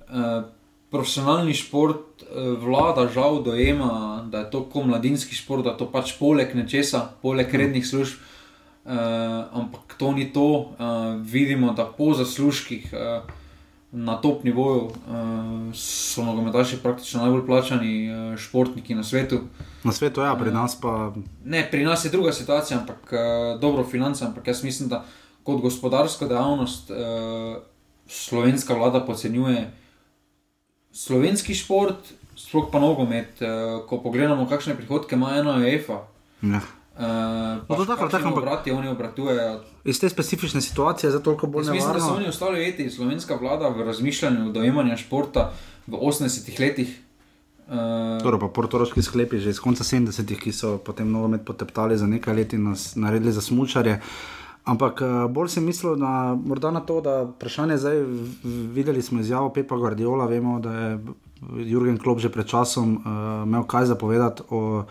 [0.03, 0.45] uh,
[0.91, 2.29] profesionalni šport uh,
[2.65, 3.91] vlada žal dojema,
[4.31, 8.15] da je to kot mladinski šport, da je to pač poleg nečesa, poleg rednih služb.
[8.15, 8.36] Uh,
[9.53, 10.45] ampak to ni to.
[10.45, 13.30] Uh, vidimo, da po zaslužkih uh,
[13.93, 14.93] na top nivoju uh,
[15.74, 19.41] so nogometaši praktično najbolj plačani uh, športniki na svetu.
[19.84, 21.12] Na svetu ja, pri nas pa
[21.45, 25.05] Ne, pri nas je druga situacija, ampak uh, dobro finance, ampak jaz mislim, da
[25.43, 26.97] kot gospodarsko dejavnost uh,
[28.07, 29.70] slovenska vlada podcenjuje
[30.93, 33.41] slovenski šport, sploh pa nogomet.
[33.41, 36.03] Uh, ko pogledamo, kakšne prihodke ima ena UEFA.
[36.43, 36.61] ja.
[36.97, 37.03] Uh,
[37.69, 39.61] No, to tako, kakšni tako, obrati oni obratujejo.
[39.85, 42.17] iz te specifične situacije je zdaj toliko bolj Jaz mislim, da so nevarno.
[42.17, 45.53] oni ostali eti, slovenska vlada v razmišljanju dojemanja športa
[45.87, 47.01] v 80-ih letih.
[47.69, 52.07] Uh, Torej, pa portoroški sklepi že iz konca 70-ih, ki so potem nogomet poteptali za
[52.07, 54.01] nekaj let in nas naredili za smučarje.
[54.65, 58.03] Ampak eh, bolj sem mislil na, morda na to, da vprašanje zdaj,
[58.75, 60.99] videli smo izjavo Pepa Guardiola, vemo, da je
[61.57, 63.03] Jurgen Klopp že pred časom uh,
[63.47, 64.85] imel kaj zapovedati o uh,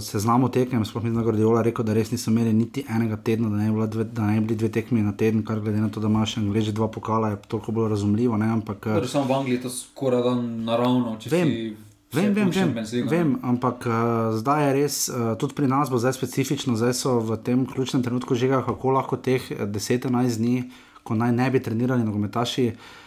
[0.00, 0.84] seznamu tekem.
[0.84, 3.70] Sploh mislim, da je Guardiola rekel, da res niso imeli niti enega tedna, da ne
[3.72, 6.08] bi, dve, da ne bi bili dve tekmi na teden, kar glede na to, da
[6.08, 8.36] imajo še angliži dva pokala, je toliko bolj razumljivo.
[8.38, 8.52] Ne?
[8.52, 11.16] Ampak eh, Torej, samo v Angliji je to skoraj da naravno.
[11.20, 11.72] če Vem, si
[12.12, 13.02] Vem, vem, vem, ne.
[13.08, 13.94] vem ampak uh,
[14.36, 18.02] zdaj je res, uh, tudi pri nas bo zdaj specifično, zdaj so v tem ključnem
[18.04, 20.68] trenutku že kako lahko teh 10-11 dni,
[21.08, 23.01] ko naj ne bi trenirali nogometaši, uh,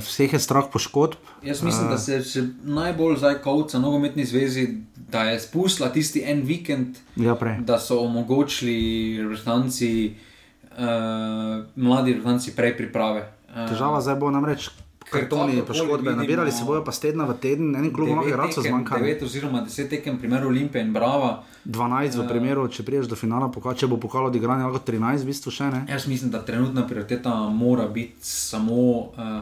[0.00, 1.18] vseh je strah poškodb.
[1.42, 4.68] Jaz mislim, da se še najbolj zdaj kauca nogometni zvezi,
[5.10, 7.58] da je spustila tisti en vikend, Ja, prej.
[7.60, 8.76] da so omogočili
[9.20, 10.14] reprezentanci,
[10.70, 10.78] uh,
[11.76, 13.26] mladi reprezentanci prej priprave.
[13.48, 14.70] Uh, Težava zdaj bo namreč.
[15.10, 18.98] Kartoni, poškodbe, nabirali se bojo pa z tedna v teden, enim klubom lahko igralcev zmanjka.
[18.98, 21.42] 9 oziroma 10 tekem, primer Olimpije in Brava.
[21.64, 25.30] 12 v primeru, če priješ do finala, pokal, če bo pokal odigranje, lahko 13, v
[25.32, 25.84] bistvu še ne.
[25.88, 28.82] Jaz mislim, da trenutna prioriteta mora biti samo
[29.12, 29.40] uh,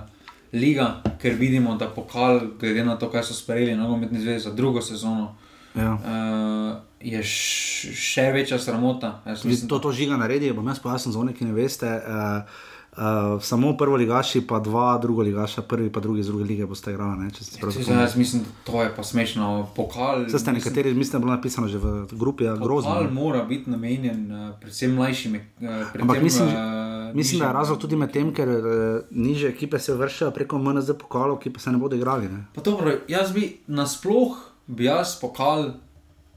[0.52, 4.82] liga, ker vidimo, da pokal, glede na to, kaj so sprejeli nogometni zvezi za drugo
[4.82, 5.34] sezono,
[5.76, 5.92] Ja.
[5.92, 9.20] uh, je še večja sramota.
[9.44, 11.84] Mislim, to, to žiga naredi, bom jaz pojasnil za one, ki ne veste.
[11.84, 12.64] Uh,
[12.96, 16.90] uh, samo prvo ligaši, pa dva drugo ligaša, prvi pa drugi iz druge lige boste
[16.90, 17.18] igrali.
[17.18, 18.00] Ne, če Če zapomnili.
[18.00, 19.68] Jaz mislim, da to je pa smešno.
[19.76, 22.90] Pokal, Saj ste nekateri, mislim, da je bilo napisano že v grupi, ja, grozno.
[22.90, 25.34] Pokal mora biti namenjen uh, predvsem mlajšim.
[25.34, 28.64] Uh, predvsem, Ampak mislim, uh, Mislim, da je razlog tudi med tem, ker uh,
[29.10, 32.28] niže ekipe se vršijo preko MNZ pokalov, ki pa se ne bodo igrali.
[32.28, 32.44] Ne?
[32.54, 34.36] Pa dobro, jaz bi nasploh
[34.66, 35.70] bi jaz pokal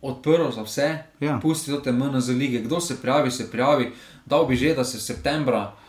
[0.02, 0.90] odprl za vse,
[1.20, 1.40] Ja.
[1.42, 3.92] pusti to te MNZ lige, kdo se prijavi, se prijavi.
[4.26, 5.89] Dal bi že, da se septembra uh,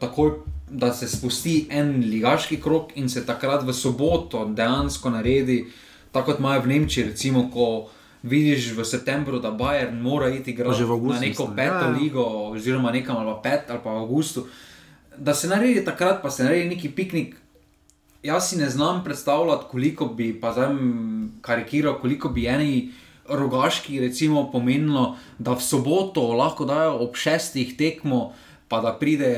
[0.00, 0.30] takoj,
[0.70, 5.66] da se spusti en ligaški krok in se takrat v soboto dejansko naredi,
[6.12, 7.88] tako kot imajo v Nemčiji, recimo, ko
[8.22, 11.56] vidiš v septembru, da Bayern mora iti igrati v na neko mislim.
[11.56, 11.96] peto Ja, ja.
[11.98, 14.46] ligo, oziroma nekam ali pa pet ali pa v avgustu.
[15.16, 17.36] Da se naredi takrat, pa se naredi neki piknik,
[18.22, 20.68] Jaz si ne znam predstavljati, koliko bi, pa zdaj
[21.40, 22.92] karikiral, koliko bi eni
[23.28, 28.32] rogaški recimo pomenilo, da v soboto lahko dajo ob šestih tekmo,
[28.72, 29.32] pa da pride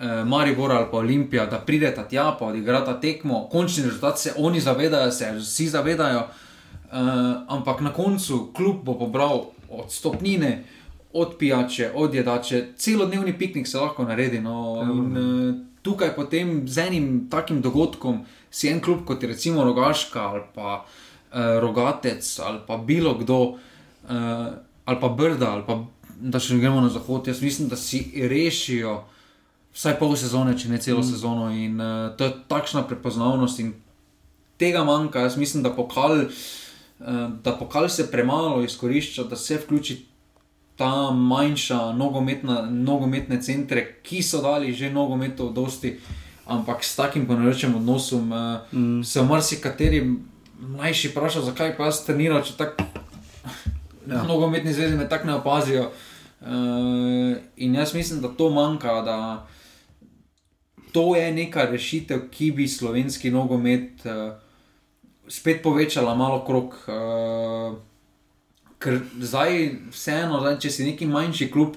[0.00, 4.18] eh, Maribor ali pa Olimpija, da pride ta tja, pa odigra ta tekmo, končni rezultat
[4.18, 6.96] se oni zavedajo, se vsi zavedajo, eh,
[7.48, 10.62] ampak na koncu klub bo pobral od stopnine.
[11.12, 14.40] Od pijače, od jedače, celodnevni piknik se lahko naredi.
[14.40, 19.64] No, in, eh, tukaj potem z enim takim dogodkom si en klub kot je recimo
[19.64, 20.84] Rogaška ali pa
[21.32, 23.56] eh, Rogatec ali pa bilo kdo,
[24.08, 24.52] eh,
[24.84, 25.84] ali pa Brda, ali pa
[26.20, 27.28] da še ne gremo na zahod.
[27.28, 29.00] Jaz mislim, da si rešijo
[29.74, 31.08] vsaj pol sezone, če ne celo mm.
[31.08, 31.48] sezono.
[31.54, 33.74] In uh, to je takšna prepoznavnost in
[34.60, 35.26] tega manjka.
[35.26, 40.00] Jaz mislim, da pokal, uh, da pokal se premalo izkorišča, da se vključi
[40.80, 45.98] ta manjša nogometna, nogometne centre, ki so dali že nogometov dosti,
[46.48, 49.02] ampak s takim ponaročim odnosom uh, mm.
[49.04, 50.04] se marsikateri
[50.60, 52.84] mlajši vpraša, zakaj pa jaz treniram, če tako
[54.08, 54.24] ja.
[54.28, 55.88] nogometni zvezi me tako ne opazijo.
[55.88, 56.09] Uh,
[57.56, 59.46] in jaz mislim, da to manjka, da
[60.92, 64.32] to je neka rešitev, ki bi slovenski nogomet uh,
[65.28, 66.74] spet povečala malo krok.
[66.88, 67.78] Uh,
[68.80, 71.76] ker zdaj, vseeno, zdaj, če si neki manjši klub,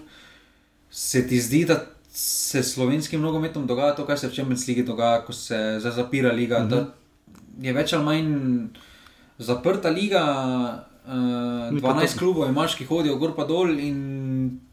[0.90, 1.82] se ti zdi, da
[2.14, 6.58] se slovenskim nogometom dogaja to, kar se v Champions League dogaja, ko se zapira liga.
[6.58, 6.70] Uh -huh.
[6.70, 6.88] Da
[7.62, 8.68] je več ali manj
[9.38, 10.24] zaprta liga.
[11.06, 13.98] Uh, Mi pa 12 to- klubov imaš, ki hodijo gor pa dol in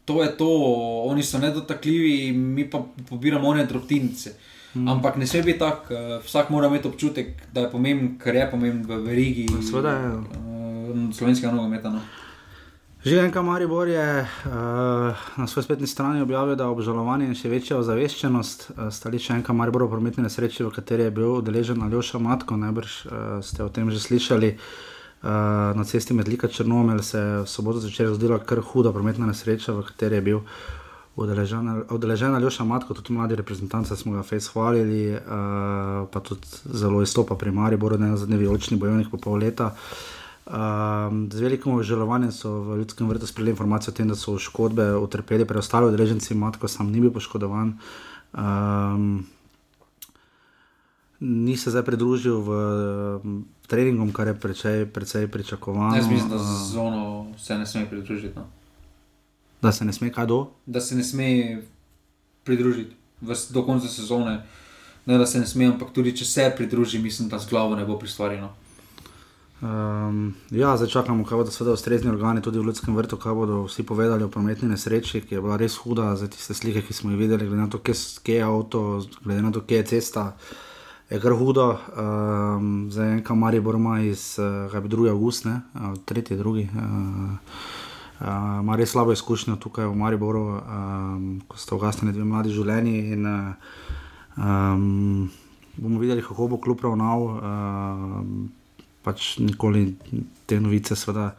[0.05, 0.49] to je to,
[1.05, 4.33] oni so nedotakljivi, mi pa pobiramo one drobtinice.
[4.75, 4.87] Mm.
[4.87, 8.51] Ampak ne sme biti tako, uh, vsak mora imeti občutek, da je pomemben, kar je
[8.51, 9.47] pomemben v verigi.
[9.69, 10.11] Sveda je.
[10.15, 11.89] Uh, Slovenskega nogometa.
[11.89, 11.99] No.
[13.05, 14.51] Živenka Maribor je uh,
[15.37, 19.87] na svoji spletni strani objavil, da obžalovanje in še večja ozaveščenost uh, stališča Živenka Maribor
[19.87, 23.11] v prometni nesreči, v kateri je bil udeležen Aljoša Matko, najbrž uh,
[23.43, 24.55] ste o tem že slišali.
[24.55, 24.90] Uh,
[25.21, 29.73] na cesti med Lika Črnomel se je v soboto začela zgodila kar huda prometna nesreča,
[29.73, 30.39] v kateri je bil
[31.15, 37.35] udeležen Aljoša Matko, tudi mladi reprezentanci smo ga fejs hvalili, uh, pa tudi zelo izstopa
[37.35, 39.75] pri Mariboru, ne na zadnji vijolični bojovnik po pol leta.
[40.51, 44.95] Um, z velikim obžalovanjem so v ljudskem vrtu sprejeli informacijo o tem, da so škodbe
[44.97, 47.77] utrpeli preostali udeleženci, matko sam ni bil poškodovan.
[48.33, 49.25] Um,
[51.19, 52.49] ni se zdaj pridružil v
[53.71, 55.95] treningom, kar je precej, precej pričakovano.
[55.95, 58.35] Jaz mislim, da z zono se ne sme pridružiti.
[58.35, 58.45] No.
[59.61, 60.45] Da se ne sme kaj do?
[60.65, 61.61] Da se ne sme
[62.43, 64.41] pridružiti v, do konca sezone.
[65.05, 67.85] Ne, da se ne sme, ampak tudi če se pridruži, mislim, da z glavo ne
[67.85, 68.51] bo pristvarjeno.
[69.61, 73.59] Um, ja, zdaj čakamo, kaj bodo seveda ustrezni organi tudi v Ljudskem vrtu, kaj bodo
[73.67, 76.15] vsi povedali o prometni nesreči, ki je bila res huda.
[76.17, 78.81] Za tiste slike, ki smo jih videli, glede na to, kje je avto,
[79.23, 80.25] glede na to, kje je cesta,
[81.11, 81.75] je kar hudo.
[81.97, 85.09] Um, zdaj en kamar je borma iz uh, 2.
[85.09, 86.35] augusta, uh, 3.
[86.37, 86.67] 2.
[86.75, 87.37] Uh,
[88.61, 92.99] Ima res slabo izkušnjo tukaj v Mariboru, um, ko so ugasnili dve mladi življenji.
[93.15, 93.25] In,
[94.37, 95.31] um,
[95.77, 97.25] bomo videli, kako bo kljub ravnal.
[97.25, 98.51] Um,
[99.01, 99.95] pač nikoli
[100.45, 101.31] te novice sveda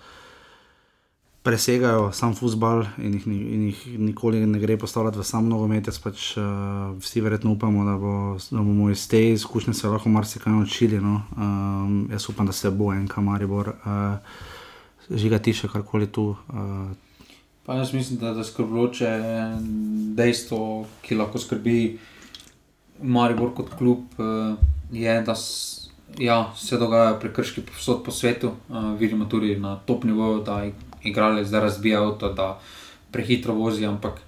[1.43, 5.90] presegajo sam futbal in jih, in jih nikoli ne gre postavljati v sam nogomet.
[6.03, 8.14] Pač, uh, vsi verjetno upamo, da, bo,
[8.51, 11.01] da bomo iz te izkušnje se lahko marsikaj naučili.
[11.01, 11.22] No?
[11.36, 16.34] Um, jaz upam, da se bo en kamaribor, uh, žiga tiše karkoli tu.
[16.49, 16.93] Uh,
[17.66, 19.11] Pa jaz mislim, da je skrbloče
[20.18, 21.99] dejstvo, ki lahko skrbi
[23.03, 24.18] Maribor kot klub,
[24.93, 25.34] je, da
[26.18, 28.51] ja, se dogajajo prekrški povsod po svetu.
[28.68, 30.64] Uh, vidimo tudi na top nivoju, da
[31.05, 32.59] igralec zdaj razbija avto, da
[33.11, 33.86] prehitro vozi.
[33.86, 34.20] Ampak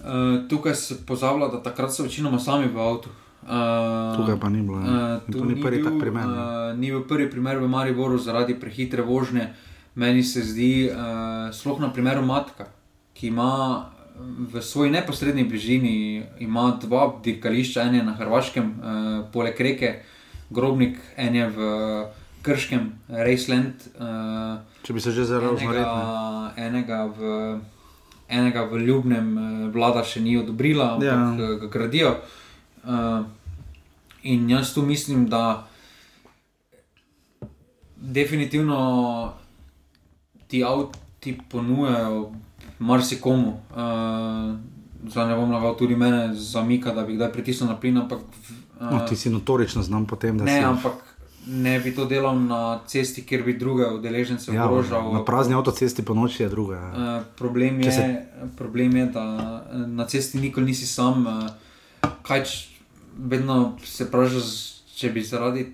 [0.00, 3.10] uh, tukaj se pozablja, da takrat so večinoma sami v avtu.
[3.42, 4.78] Uh, tukaj pa ni bilo.
[4.78, 6.26] Uh, to ni, ni prvi tak primer.
[6.26, 9.52] Uh, ni bil prvi primer v Mariboru zaradi prehitre vožnje.
[9.94, 12.70] Meni se zdi, uh, sploh na primeru Matka,
[13.14, 13.90] ki ima
[14.52, 16.22] v svoji neposrednji bližini
[16.80, 20.22] dva dirkališča, eno na Hrvaškem, uh, poleg reke, uh,
[20.52, 21.58] grobnik, en je v
[22.42, 23.74] Krškem, Raceland.
[23.94, 25.84] Uh, Če bi se že zelo zgodil.
[26.56, 26.98] Enega,
[28.28, 31.52] enega v Ljubnem uh, vlada še ni odobrila, ampak ja.
[31.62, 32.16] ga gradijo.
[32.82, 33.22] Uh,
[34.26, 35.68] in jaz tu mislim, da
[37.96, 38.78] definitivno
[40.50, 42.32] ti avti ponujajo
[42.78, 43.56] marsikomu.
[43.70, 44.58] Uh,
[45.02, 48.20] Zdaj ne bom lagal tudi mene, zamika, da bi kdaj pritisnil na plin, ampak
[48.90, 50.64] No, ti si notorično znam po tem, da ne, si.
[50.64, 50.92] Ampak
[51.46, 55.12] ne bi to delal na cesti, kjer bi druge udeležence ja, ogrožal.
[55.14, 56.78] Na prazni avtocesti po noči je druga.
[56.78, 58.26] Uh, problem, je, se...
[58.56, 59.24] problem je, da
[59.86, 61.26] na cesti nikoli nisi sam.
[61.26, 62.44] Uh, kaj
[63.18, 64.42] vedno se pravi,
[64.94, 65.72] če bi zaradi.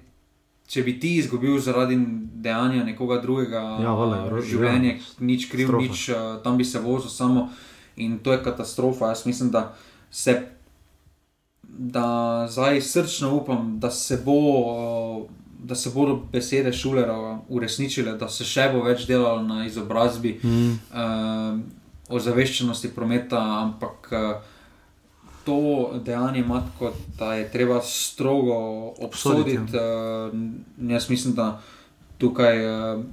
[0.68, 1.96] Če bi ti izgubil zaradi
[2.44, 5.84] dejanja nekoga drugega, ja, vale, uh, življenje, ja, nič kriv, strofa.
[5.84, 7.46] nič, uh, tam bi se vozil samo
[7.96, 9.08] in to je katastrofa.
[9.08, 9.72] Jaz mislim, da
[10.10, 10.36] se
[11.78, 15.26] da zdaj srčno upam, da se, bo,
[15.59, 20.70] da se bodo besede šulera uresničile, da se še bo več delalo na izobrazbi, mm.
[20.92, 21.59] uh,
[22.14, 24.28] ozaveščenosti prometa, ampak uh,
[25.44, 25.59] to
[26.04, 28.59] dejanje ima tako, da je treba strogo
[29.04, 29.59] obsoditi.
[29.59, 30.34] Uh,
[30.90, 31.56] jaz mislim, da
[32.18, 32.66] tukaj.
[32.66, 33.09] Uh,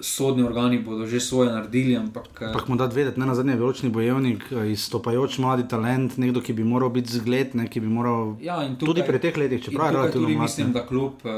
[0.00, 1.96] sodni organi bodo že svoje naredili.
[1.96, 6.16] Ampak, eh, ampak moramo dati vedeti, ne na zadnje, veločni bojevnik, eh, izstopajoč mladi talent,
[6.18, 8.36] nekdo, ki bi moral biti zgled, ne, ki bi moral.
[8.40, 11.30] Ja, tukaj, tudi pri teh letih, čeprav je to tudi mislim, da kljub, eh,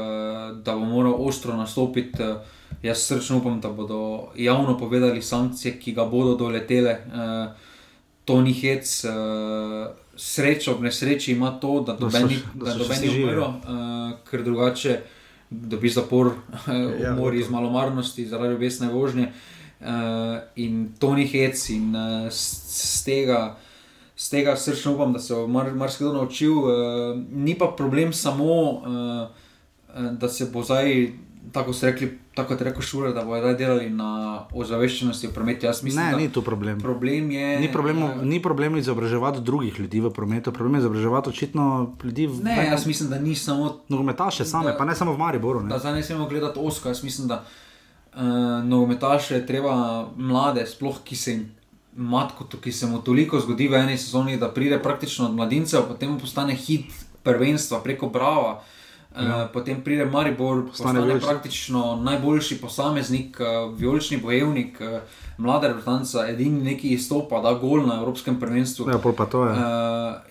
[0.63, 2.23] da bo moral ostro nastopiti.
[2.83, 6.97] Jaz srčno upam, da bodo javno povedali sankcije, ki ga bodo doletele.
[8.25, 8.85] To ni hec,
[10.15, 12.39] srečo ob nesreči ima to, da dobi
[13.09, 13.53] umrlo,
[14.29, 14.99] ker drugače
[15.49, 16.31] dobi zapor,
[17.01, 19.31] ja, umori iz malomarnosti zaradi obesne vožnje.
[19.79, 19.87] Uh,
[20.55, 23.55] in to ni hec, in uh, z tega,
[24.29, 26.57] tega srčno upam, da se bo marsikdo mar naučil.
[26.57, 26.69] Uh,
[27.31, 31.07] ni pa problem samo, uh, da se bo zdaj
[31.51, 35.67] tako se rekli, tako je rekel Šuler, da bodo delali na ozaveščenosti v prometu.
[35.67, 36.79] Mislim, ne, ni to problem.
[36.79, 41.29] problem je, ni, problem, uh, ni problem izobraževati drugih ljudi v prometu, problem je izobraževati
[41.29, 42.43] očitno ljudi v.
[42.43, 43.77] Ne, jaz mislim, da ni samo.
[43.89, 45.61] Nogometaše same, da, pa ne samo v Mariboru.
[45.61, 45.69] Ne.
[45.69, 48.21] Da zdaj ne smemo gledati oska, jaz mislim, da uh,
[48.63, 51.47] nogometaše treba mlade, sploh ki se jim.
[51.99, 56.19] matko, ki se mu toliko zgodi v eni sezoni, da pride praktično od mladincev, potem
[56.19, 58.61] postane hit prvenstva preko Brava.
[59.19, 59.43] Ja.
[59.43, 64.99] Uh, potem pride Maribor, postane praktično najboljši posameznik, uh, vijolični bojevnik, uh,
[65.37, 68.89] mlada reprezentanca, edini neki izstopa, da gol na Evropskem prvenstvu.
[68.89, 69.51] Ja, pa to je.
[69.51, 69.59] Uh,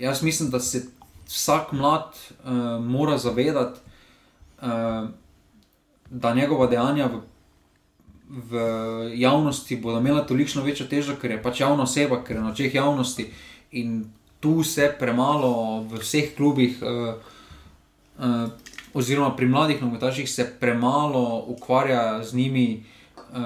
[0.00, 0.86] jaz mislim, da se
[1.26, 2.04] vsak mlad
[2.44, 3.80] uh, mora zavedati,
[4.62, 5.08] uh,
[6.10, 7.20] da njegova dejanja v,
[8.28, 8.60] v
[9.14, 12.74] javnosti bodo imela toliko večjo težo, ker je pač javna oseba, ker je na očeh
[12.74, 13.30] javnosti
[13.70, 14.04] in
[14.40, 16.78] tu se premalo v vseh klubih.
[16.82, 17.14] Uh,
[18.18, 18.48] uh,
[18.94, 22.84] Oziroma, pri mladih nogometaših se premalo ukvarja z njimi
[23.16, 23.36] uh,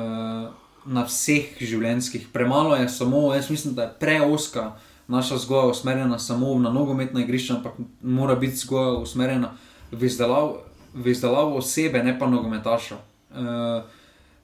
[0.84, 2.28] na vseh življenjskih.
[2.32, 4.72] Premalo je samo, jaz mislim, da je preoska
[5.08, 7.72] naša vzgoja usmerjena samo na nogometna igrišča, ampak
[8.02, 9.52] mora biti vzgoja usmerjena
[9.90, 10.60] v izdelavo,
[10.94, 12.96] v izdelavo osebe, ne pa nogometaša.
[13.32, 13.82] Uh,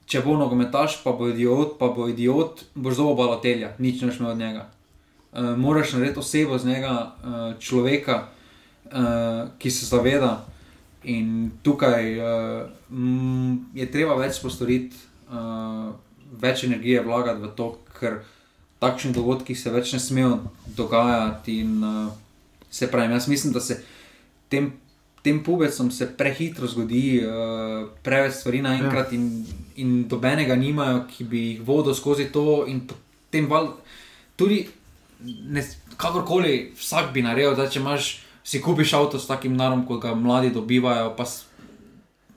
[0.09, 4.33] če bo nogometaš, pa bo idiot, pa bo idiot, bo zelo balotelja, nič ne smeš
[4.33, 4.67] od njega.
[5.31, 6.93] Uh, moraš narediti osebo z njega,
[7.23, 8.23] uh, človeka,
[8.91, 10.39] uh, ki se zaveda.
[11.03, 12.67] In tukaj uh,
[13.73, 14.97] je treba več postoriti,
[15.31, 15.93] uh,
[16.41, 17.69] več energije vlagati v to,
[17.99, 18.19] ker
[18.83, 20.33] takšni dogodki se več ne smejo
[20.75, 21.61] dogajati.
[21.63, 22.11] In, uh,
[22.69, 23.79] se pravi, jaz mislim, da se
[24.49, 24.73] tem,
[25.21, 29.17] tem pubecom se prehitro zgodi, uh, preveč stvari naenkrat ja.
[29.17, 29.45] in,
[29.75, 32.65] in dobenega nimajo, ki bi jih vodil skozi to.
[32.67, 33.71] In potem val,
[34.35, 34.65] tudi,
[35.23, 35.63] ne,
[35.97, 40.15] kakorkoli, vsak bi naredil, da če imaš si kupiš avto s takim narom, kot ga
[40.15, 41.13] mladi dobivajo.
[41.17, 41.25] Pa,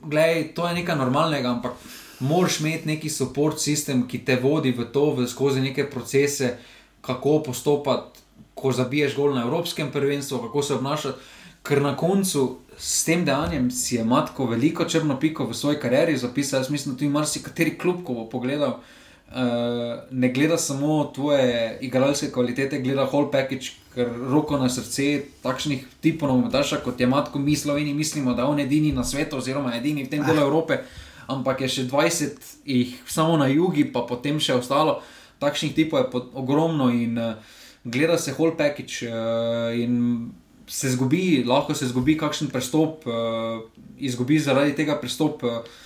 [0.03, 1.73] glej, to je nekaj normalnega, ampak
[2.21, 6.57] moraš imeti neki podporni sistem, ki te vodi v to, v skozi neke procese,
[7.03, 8.21] kako postopati,
[8.55, 11.19] ko zabiješ gol na Evropskem prvenstvu, kako se obnašati.
[11.63, 16.17] Ker na koncu s tem dejanjem si je matko veliko črno piko v svoji karieri
[16.17, 16.61] zapisal.
[16.61, 22.31] Jaz mislim, da tudi marsikateri klub, ko bo pogledal, uh, ne gleda samo tvoje igralske
[22.33, 27.57] kvalitete, gleda whole package, ker roko na srce takšnih tipov nogometaša, kot je Matko, mi
[27.57, 30.81] Sloveni mislimo, da je on edini na svetu, oziroma edini v tem delu Evrope,
[31.29, 35.01] ampak je še 20 jih samo na jugu, pa potem še ostalo.
[35.43, 37.37] Takšnih tipov je ogromno in uh,
[37.85, 40.33] gleda se whole package uh, in
[40.67, 43.61] se zgubi, lahko se zgubi kakšen pristop, uh,
[43.99, 45.45] izgubi zaradi tega pristop.
[45.45, 45.81] Uh,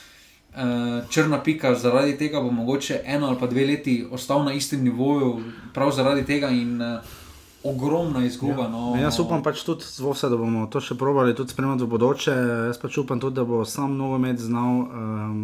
[1.12, 5.34] Črna pika, zaradi tega bo mogoče eno ali pa dve leti ostal na istem nivoju,
[5.76, 6.48] prav zaradi tega.
[6.48, 7.25] In, uh,
[7.70, 8.62] ogromna izguba.
[8.62, 8.68] Ja.
[8.68, 8.94] No.
[9.00, 12.34] Jaz upam pač tudi, vse, da bomo to še provali, tudi spremljati v bodoče.
[12.70, 14.82] Jaz pač upam tudi, da bo sam nogomet znal.
[14.86, 15.40] Um,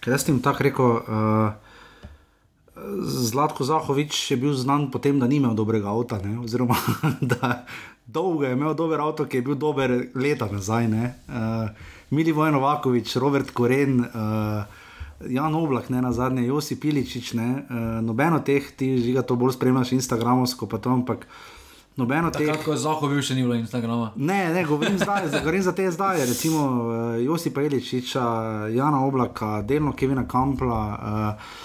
[0.00, 0.98] ker jaz sem tako rekel.
[1.04, 1.72] Uh,
[2.74, 6.40] Zlatko Zahovič je bil znan po tem, da ni imel dobrega avta, ne?
[6.42, 6.74] oziroma
[7.32, 7.62] da
[8.04, 10.90] dolgo je imel dober avto, ki je bil dober leta nazaj.
[10.90, 11.70] Uh,
[12.10, 14.66] Mili Vojno Vakovič, Robert Koren, uh,
[15.30, 17.42] Jan Oblak, ne na zadnje, Josi Piličič, uh,
[18.02, 21.54] nobeno teh, ti že ga to bolj spremljaš, Instagramovsko, pa to, ampak uh,
[21.96, 22.48] Nobeno teh.
[22.50, 24.10] Tako je zahod bil še ni bilo Instagrama.
[24.16, 28.24] Ne, ne, govorim, zdaj, govorim za te zdaj, recimo uh, Josipa Eličiča,
[28.74, 30.82] Jana Oblaka, delno Kevina Kampla.
[30.98, 31.62] Uh,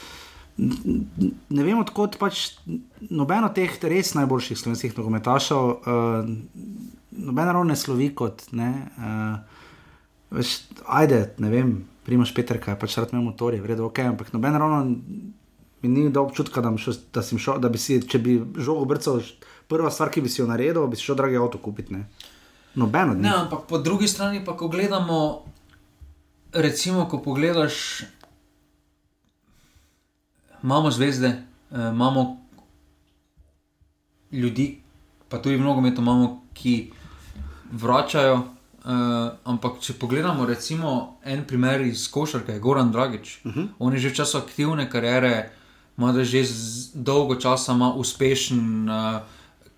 [0.59, 2.57] Ne vem, odkot pač
[3.07, 6.27] nobeno teh res najboljših slovenskih nogometašov, uh,
[7.15, 8.43] nobeno ravno ne slovi kot.
[8.59, 8.67] Ne,
[8.99, 9.61] uh,
[10.35, 11.71] veš, ajde, ne vem,
[12.03, 14.81] primaš Peter, kaj pač rad imamo motorje, vredno ok, ampak nobeno ravno
[15.81, 19.23] mi ni dal občutka, da, šel, da, šel, da bi si, če bi žogo brcal
[19.69, 21.93] prva stvar, ki bi si jo naredil, bi šel dragi avto kupiti.
[21.93, 22.07] Ne?
[22.75, 23.13] Nobeno.
[23.13, 25.45] Ne, ampak po drugi strani pa, ko gledamo,
[26.53, 28.03] recimo, ko pogledaš,
[30.63, 31.27] imamo zvezde,
[31.71, 32.37] eh, imamo
[34.31, 34.81] ljudi,
[35.29, 36.91] pa tudi mnogo metov imamo, ki
[37.71, 38.41] vračajo.
[38.79, 38.95] Uh,
[39.43, 43.59] ampak, če pogledamo, recimo, en primer iz košarke, Goran Dragič, uh mhm.
[43.59, 43.67] -huh.
[43.79, 45.51] on je že v času aktivne kariere,
[45.97, 46.43] ima že
[46.93, 49.21] dolgo časa, ima uspešen uh,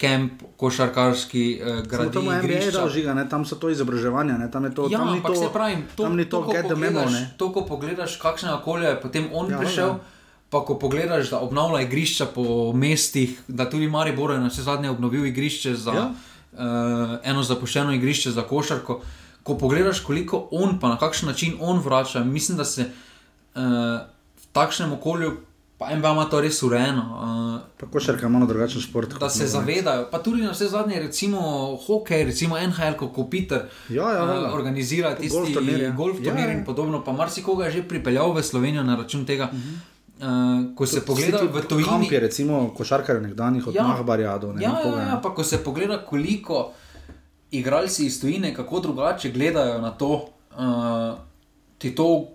[0.01, 2.13] kamp, košarkarski uh, grad.
[2.13, 4.51] To je bilo že nekaj, tam so to izobraževanja, ne?
[4.51, 4.87] tam je to.
[4.89, 7.05] Ja, tam ampak to, se pravi, to, tam ni to, to, get the memo.
[7.37, 9.87] To, ko pogledaš, kakšne okolje je potem on ja, prišel.
[9.87, 10.19] Ja.
[10.51, 14.89] Pa ko pogledaš, da obnavlja igrišča po mestih, da tudi Maribor je na vse zadnje
[14.91, 16.07] obnovil igrišče za ja.
[16.11, 18.99] uh, eno zapuščeno igrišče za košarko.
[19.47, 23.63] Ko pogledaš, koliko on, pa na kakšen način on vrača, mislim, da se uh,
[24.41, 25.37] v takšnem okolju
[25.81, 27.03] pa en ima to res urejeno.
[27.81, 29.15] Uh, Košarka ima drugačen šport.
[29.19, 31.39] Da se zavedajo, pa tudi na vse zadnje, recimo
[31.87, 34.41] hokej, recimo NHL, kot Peter, ja, ja, ja.
[34.41, 36.57] Uh, organizira tisti golf turnir, golf turnir ja, ja.
[36.59, 36.99] in podobno.
[37.03, 39.49] Pa marsikoga je že pripeljal v Slovenijo na račun tega.
[39.49, 39.79] Uh -huh.
[40.21, 44.53] Uh, ko se pogleda v ime, kot je recimo košarkar nekdanjih od ja, Mahbarja do
[44.53, 44.61] Neba.
[44.61, 46.73] Ja, ja, ja, pa ko se pogleda, koliko
[47.51, 51.17] igralci iz tujine, kako drugače gledajo na to, uh,
[51.77, 52.27] ti to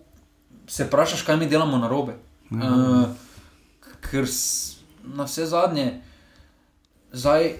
[0.66, 2.12] se vprašaš, kaj mi delamo na robe.
[2.50, 3.06] Uh -huh.
[4.06, 4.24] Uh, ker
[5.16, 6.00] na vse zadnje,
[7.12, 7.56] zdaj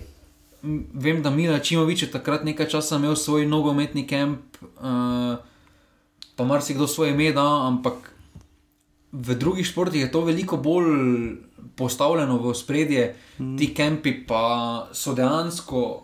[0.95, 5.39] vem, da Mila Čimovič je takrat nekaj časa imel svoj nogometni kamp, uh,
[6.37, 8.13] pa marsikdo svoje ime da, ampak
[9.13, 11.39] v drugih športih je to veliko bolj
[11.77, 13.57] postavljeno v spredje, mm.
[13.57, 16.03] ti kampi pa so dejansko.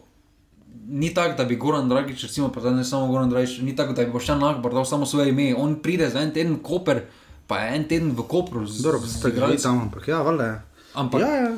[0.83, 4.05] Ni tako, da bi Goran Dragič, recimo, pa ne samo Goran Dragič, ni tako, da
[4.05, 5.55] bi Boštjan Nahbar dal samo svoje ime.
[5.57, 7.05] On pride za en teden Koper,
[7.53, 8.65] pa je en teden v Kopru.
[8.67, 10.57] z- Dobro, z ste igrali tam, ampak ja, valjda je.
[10.95, 11.53] Ampak Ja, ja.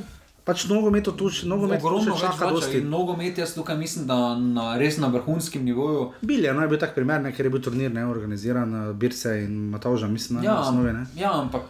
[0.44, 4.98] Pač nogomet tu še nogomet ogromno čaka in nogomet jaz tukaj mislim, da na res
[4.98, 6.12] na vrhunskem nivoju.
[6.20, 9.40] Bil je, no je bil tak primer, ne, ker je bil turnir neorganiziran, eh, Birse
[9.40, 10.92] in Matauža, mislim, na Ja, osnovi.
[10.92, 11.06] Ne.
[11.16, 11.62] ja, ampak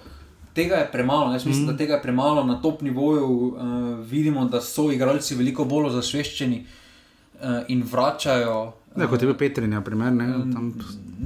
[0.55, 1.31] tega je premalo.
[1.33, 1.70] Jaz mislim, mm.
[1.70, 3.29] da tega je premalo na top nivoju.
[3.29, 3.55] Uh,
[4.03, 6.66] vidimo, da so igralci veliko bolj zasveščeni
[7.35, 8.72] uh, in vračajo.
[8.97, 10.72] Ne, kot je bil Petrinja, primer, ne, tam,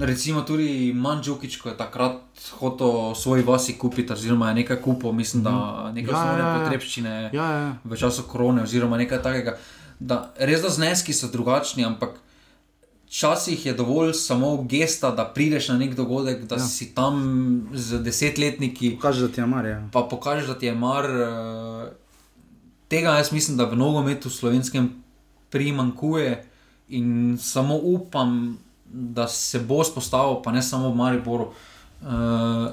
[0.01, 2.21] Recimo tudi Manžukič, ko je takrat
[2.57, 5.53] hotel svoj vasi kupiti, oziroma je nekaj kupil, mislim, da
[5.93, 6.59] nekaj Ja, osnovne ja, ja.
[6.61, 7.77] potrebščine ja, ja.
[7.85, 9.57] v času korone, oziroma nekaj takega.
[9.99, 12.21] Da, res da zneski so drugačni, ampak
[13.09, 16.65] včasih je dovolj samo gesta, da prideš na nek dogodek, da ja.
[16.65, 17.19] si tam
[17.75, 19.89] z desetletniki, Kaže, da ti je mar, ja.
[19.93, 21.05] pa pokažeš, da ti je mar.
[21.05, 21.93] eh,
[22.89, 25.03] Tega jaz mislim, da v nogometu slovenskem
[25.51, 26.48] primankuje
[26.89, 28.59] in samo upam,
[28.91, 31.51] da se bo spostavil, pa ne samo v Mariboru.
[32.03, 32.07] eh,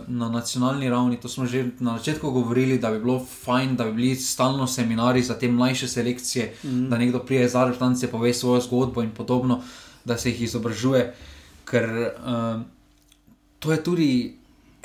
[0.08, 3.92] Na nacionalni ravni, to smo že na začetku govorili, da bi bilo fajn, da bi
[3.92, 6.90] bili stalno seminari za te mlajše selekcije, mm.
[6.90, 9.62] da nekdo prije za reprezentance, pove svojo zgodbo in podobno,
[10.06, 11.14] da se jih izobražuje.
[11.66, 12.62] Ker uh,
[13.60, 14.38] to je tudi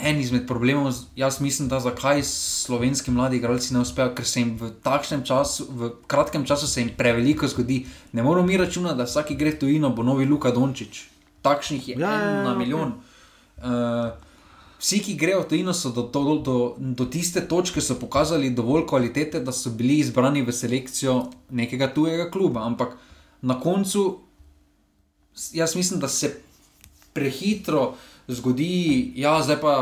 [0.02, 0.94] en izmed problemov.
[1.16, 5.66] Jaz mislim, da zakaj slovenski mladi igralci ne uspejo, ker se jim v takšnem času,
[5.70, 7.84] v kratkem času se jim preveliko zgodi.
[8.12, 11.04] Ne moramo mi računati, da vsak gre tujino, bo novi Luka Dončić.
[11.42, 12.92] Takšnih je Ja, ja, ja, en ja, na milijon.
[13.56, 14.10] Uh,
[14.80, 18.86] Vsi, ki grejo v tujino, so do, do, do, do tiste točke so pokazali dovolj
[18.88, 21.16] kvalitete, da so bili izbrani v selekcijo
[21.52, 22.64] nekega tujega kluba.
[22.64, 22.96] Ampak
[23.42, 24.20] na koncu,
[25.52, 26.32] jaz mislim, da se
[27.12, 27.94] prehitro
[28.30, 28.72] zgodi,
[29.16, 29.74] ja, zdaj pa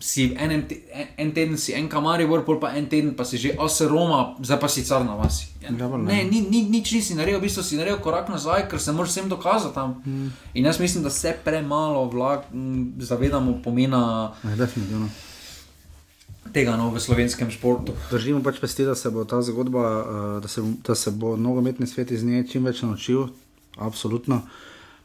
[0.00, 3.24] si en, en, te- en, en teden si en kamaribor, pol pa en teden pa
[3.24, 5.48] si že ose Roma, zdaj pa si car na vasi.
[5.60, 6.06] Ja, Ja, valjda.
[6.06, 9.10] ne, ni, ni, nič nisi naredil, v bistvu si naredil korak nazaj, ker se moraš
[9.10, 9.96] vsem dokazati tam.
[10.06, 10.28] Mm.
[10.54, 15.08] In jaz mislim, da se premalo vlag, m, zavedamo pomena Ne, definitivno.
[16.48, 17.92] tega no, v slovenskem športu.
[18.08, 20.04] Držimo pač pesti, da se bo ta zgodba, eh,
[20.40, 23.26] da se, da se bo nogometni svet iz nje čim več naučil,
[23.78, 24.42] absolutno.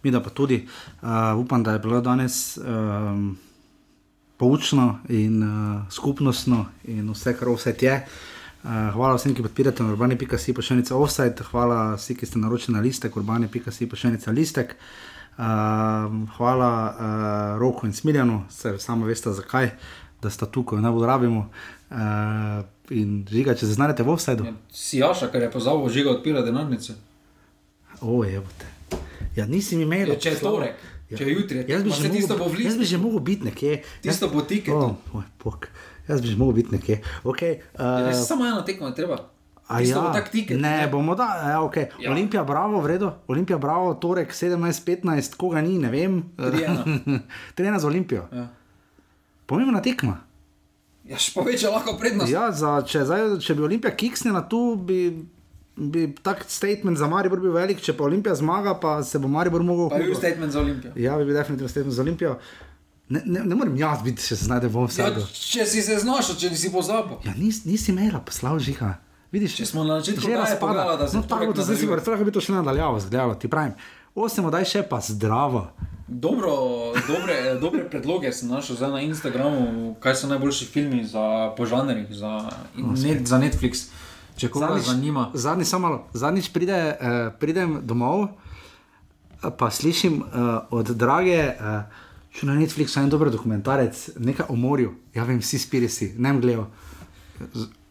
[0.04, 0.68] Mi da pa tudi.
[1.02, 3.38] Uh, upam, da je bilo danes um,
[4.38, 7.96] poučno in uh, skupnostno in vse, kar vse je.
[8.64, 12.82] Uh, hvala vsem, ki podpirate na urbani.si pošiljnica offside, hvala vsem, ki ste naročili na
[12.84, 14.76] listek urbani.si pošiljnica listek.
[15.38, 15.46] Uh,
[16.38, 19.72] hvala uh, Roku in Smiljanu, se samo veste zakaj,
[20.22, 21.50] da sta tukaj, najbolj rabimo.
[21.90, 21.98] Uh,
[22.90, 24.46] in žiga, če se znajdete v offsideu.
[24.46, 26.96] Ja, Si Jaša, ker je pozabil žiga odpira denarnice.
[28.02, 28.73] O, je bote.
[29.36, 30.14] Ja, nisi mi imel.
[30.14, 32.66] Ja, če je torek, če je jutri, Jaz bi, pa že tisto bo mogel, v
[32.68, 33.82] jaz bi že mogel biti nekje.
[34.02, 34.78] Tisto bo tiketu.
[34.78, 35.68] Oh, moj bog.
[36.08, 37.02] Jaz bi že mogel biti nekje.
[37.24, 39.18] Okay, uh, Uh, samo eno tekmo je treba.
[39.68, 40.60] A ja, bo tak tiket.
[40.60, 41.24] ne, bomo da,
[41.56, 41.88] ja, okay.
[41.98, 42.06] ja.
[42.06, 42.12] Ja.
[42.12, 43.12] Olimpija, bravo, v redu.
[43.28, 46.24] Olimpija, bravo, torek 17-15, koga ni, ne vem.
[46.38, 47.20] 3:1.
[47.58, 48.28] 3-1 za Olimpijo.
[48.32, 48.48] Ja.
[49.46, 50.20] Pomembna tekma.
[51.04, 52.32] Ja, še poveča lahko prednost.
[52.32, 55.26] Ja, za, če, zdaj, če bi Olimpija kiksnila tu, bi,
[55.76, 59.64] bi tak statement za Maribor bil velik, če pa Olimpija zmaga, pa se bo Maribor
[59.64, 59.90] mogel.
[59.90, 60.94] Pa je bil statement za Olimpijo.
[60.96, 62.36] Ja, bi bil definitivno statement za Olimpijo.
[63.10, 65.26] Ne, ne, ne morem jaz biti, če se znajdem v Ja, vsakdo.
[65.28, 67.18] če si se znašel, če si pozabil.
[67.24, 68.94] Ja, nis, nisi imela, poslav žiga.
[69.32, 70.62] Vidiš, Če smo na začetku že oddaje razpada.
[70.62, 73.00] povedala, da se no, tako torek bo to zdaj si vrtel, bi to še nadaljavo,
[73.00, 73.74] zgledalo ti pravim.
[74.16, 75.72] Osem oddaj še pa zdravo.
[76.08, 76.54] Dobro,
[77.08, 82.46] dobre, dobre predloge sem našel na Instagramu, kaj so najboljši filmi za požanrih, za,
[82.78, 83.90] net, za Netflix.
[84.38, 85.28] Če koga zanima.
[85.34, 91.84] zadnji, samo malo, zadnjič pride, eh, pridem domov, eh, pa slišim eh, od drage, eh,
[92.34, 94.96] če na Netflixu je en dober dokumentarec, nekaj o morju.
[95.14, 96.68] Ja, vem, vsi spiri si, ne vem, gledal.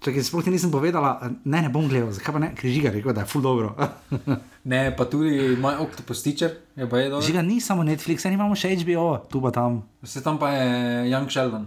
[0.02, 3.14] Če sploh ti nisem povedala, ne, ne bom gledal, zakaj pa ne, ker žiga rekel,
[3.14, 3.74] da je ful dobro.
[4.62, 7.27] Ne, pa tudi moj Octopus Teacher je pa je dobro.
[7.27, 9.81] žiga ni samo Netflix, ne imamo še HBO, tu pa tam.
[10.06, 11.66] Vse tam pa je Young Sheldon.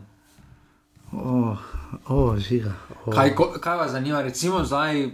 [1.15, 1.57] Oh,
[2.07, 2.73] oh, žiga.
[3.05, 3.13] Oh.
[3.13, 5.11] Kaj, ko, kaj vas zanima, recimo zdaj,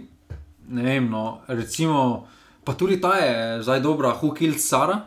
[0.68, 2.26] ne vem, no, recimo,
[2.64, 5.00] pa tudi ta je zdaj dobra, Who Killed Sara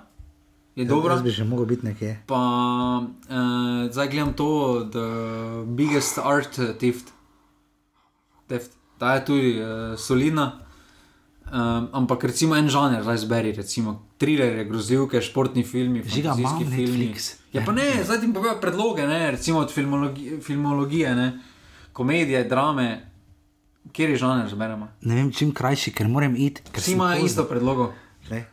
[0.75, 1.13] je dobra.
[1.13, 2.23] Jaz bi že mogel biti nekje.
[2.27, 2.41] Pa
[3.03, 5.07] uh, zdaj gledam to, The
[5.65, 7.11] Biggest Art Theft.
[8.47, 8.71] Theft.
[8.97, 10.64] Ta je tudi uh, solidna.
[11.45, 17.05] Um, ampak recimo en žanr, zberi, recimo thriller, grozljivke, športni filmi, fantazijski filmi.
[17.05, 17.35] Netflix.
[17.53, 21.27] Ja, pa ne, zdaj ti povejo predloge, ne, recimo od filmologi filmologije, ne,
[21.93, 23.11] komedije, drame.
[23.93, 24.87] Kjer je žanr, že beremo?
[25.05, 26.65] Ne vem, čim krajši, ker moram iti.
[26.71, 27.91] ker Vsi imajo isto predlogo.
[28.27, 28.43] Glej.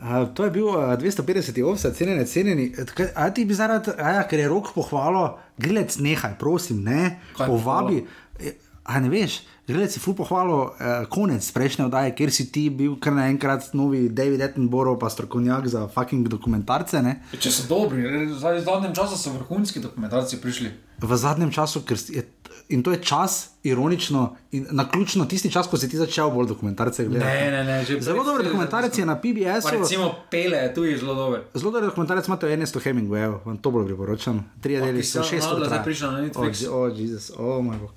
[0.00, 2.72] Uh, to je bil uh, 250 ovsa, cenjeni, cenjeni.
[3.14, 8.06] A ti bi zaradi, ja, ker je rok pohvalo, gledec, nehaj, prosim, ne, Kaj povabi.
[8.40, 8.56] Eh,
[8.90, 12.96] A ne veš, gledec si fu pohvalo uh, konec prejšnje oddaje, kjer si ti bil
[13.00, 17.02] kar naenkrat novi David Attenborough, pa strokovnjak za fucking dokumentarce.
[17.02, 17.20] Ne?
[17.38, 20.72] Če so dobri, v zadnjem času so vrhunski dokumentarci prišli.
[21.00, 22.26] V zadnjem času, ker je,
[22.68, 26.46] in to je čas, ironično, in na ključno tisti čas, ko si ti začel bolj
[26.46, 27.30] dokumentarce gledati.
[27.30, 29.70] Ne, ne, ne, že Zelo dober dokumentarec je na PBS-u.
[29.70, 31.42] recimo Pele, tu je zelo dober.
[31.54, 34.44] Zelo dober dokumentarec imate o Ernestu Hemingwayu, vam to bolj priporočam.
[34.60, 35.66] Tri deli so šest ur.
[35.66, 36.68] zdaj prišel na Netflix.
[36.68, 37.90] O, oh, Jezus, o oh, moj bog.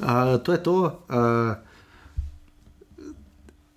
[0.00, 0.76] Uh, to je to.
[1.08, 1.54] Uh,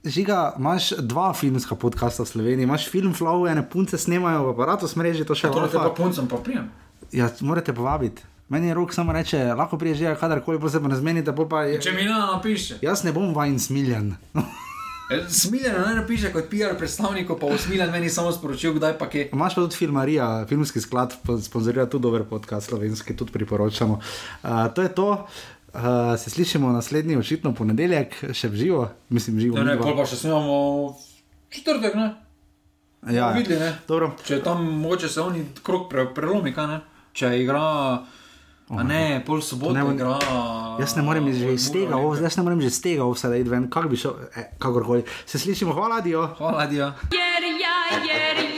[0.08, 4.88] Žiga, imaš dva filmska podcasta v Sloveniji, imaš film Flow, ene punce snemajo v aparatu
[4.88, 6.70] smreži, to še Torej te pa puncem pa prijem.
[7.12, 8.24] Ja, morate povabiti.
[8.50, 11.50] Meni je rok samo reče, lahko priješ že kadarkoli, pa se pa ne zmenite, pol
[11.50, 11.82] pa je.
[11.82, 12.80] Če mi ne napiše.
[12.82, 14.14] Jaz ne bom vajen smiljen.
[15.30, 19.30] Smiljeno ne napiše kot PR predstavniku, pa usmiljen meni samo sporočil, kdaj pa kje.
[19.34, 24.00] Imaš pa tudi filmarija, filmski sklad, po- sponzorira tudi dober podcast, slovenski, tudi priporočamo.
[24.44, 25.28] Uh, to je to.
[25.74, 25.82] Uh,
[26.20, 29.60] se slišimo naslednji, očitno ponedeljek, še v živo, mislim, živo.
[29.60, 30.96] Ne, ne, pol pa še snimamo
[31.52, 32.08] četrtek, ne?
[33.12, 33.74] ja, videli, ne.
[33.88, 34.12] Dobro.
[34.28, 36.80] Če tam mogoče se oni krok pre, prelomi, kaj ne?
[37.16, 37.62] Če igra,
[38.70, 40.18] a ne, pol soboto Ne, igra.
[40.78, 43.36] Jaz ne morem že iz tega, ov- jaz ne morem že iz tega, vse da
[43.36, 45.04] id ven, kako bi šel, eh, kakorkoli.
[45.26, 46.28] Se slišimo, hvala, dio.
[46.38, 46.92] Hvala, Dio.
[47.10, 48.57] Yer ya yer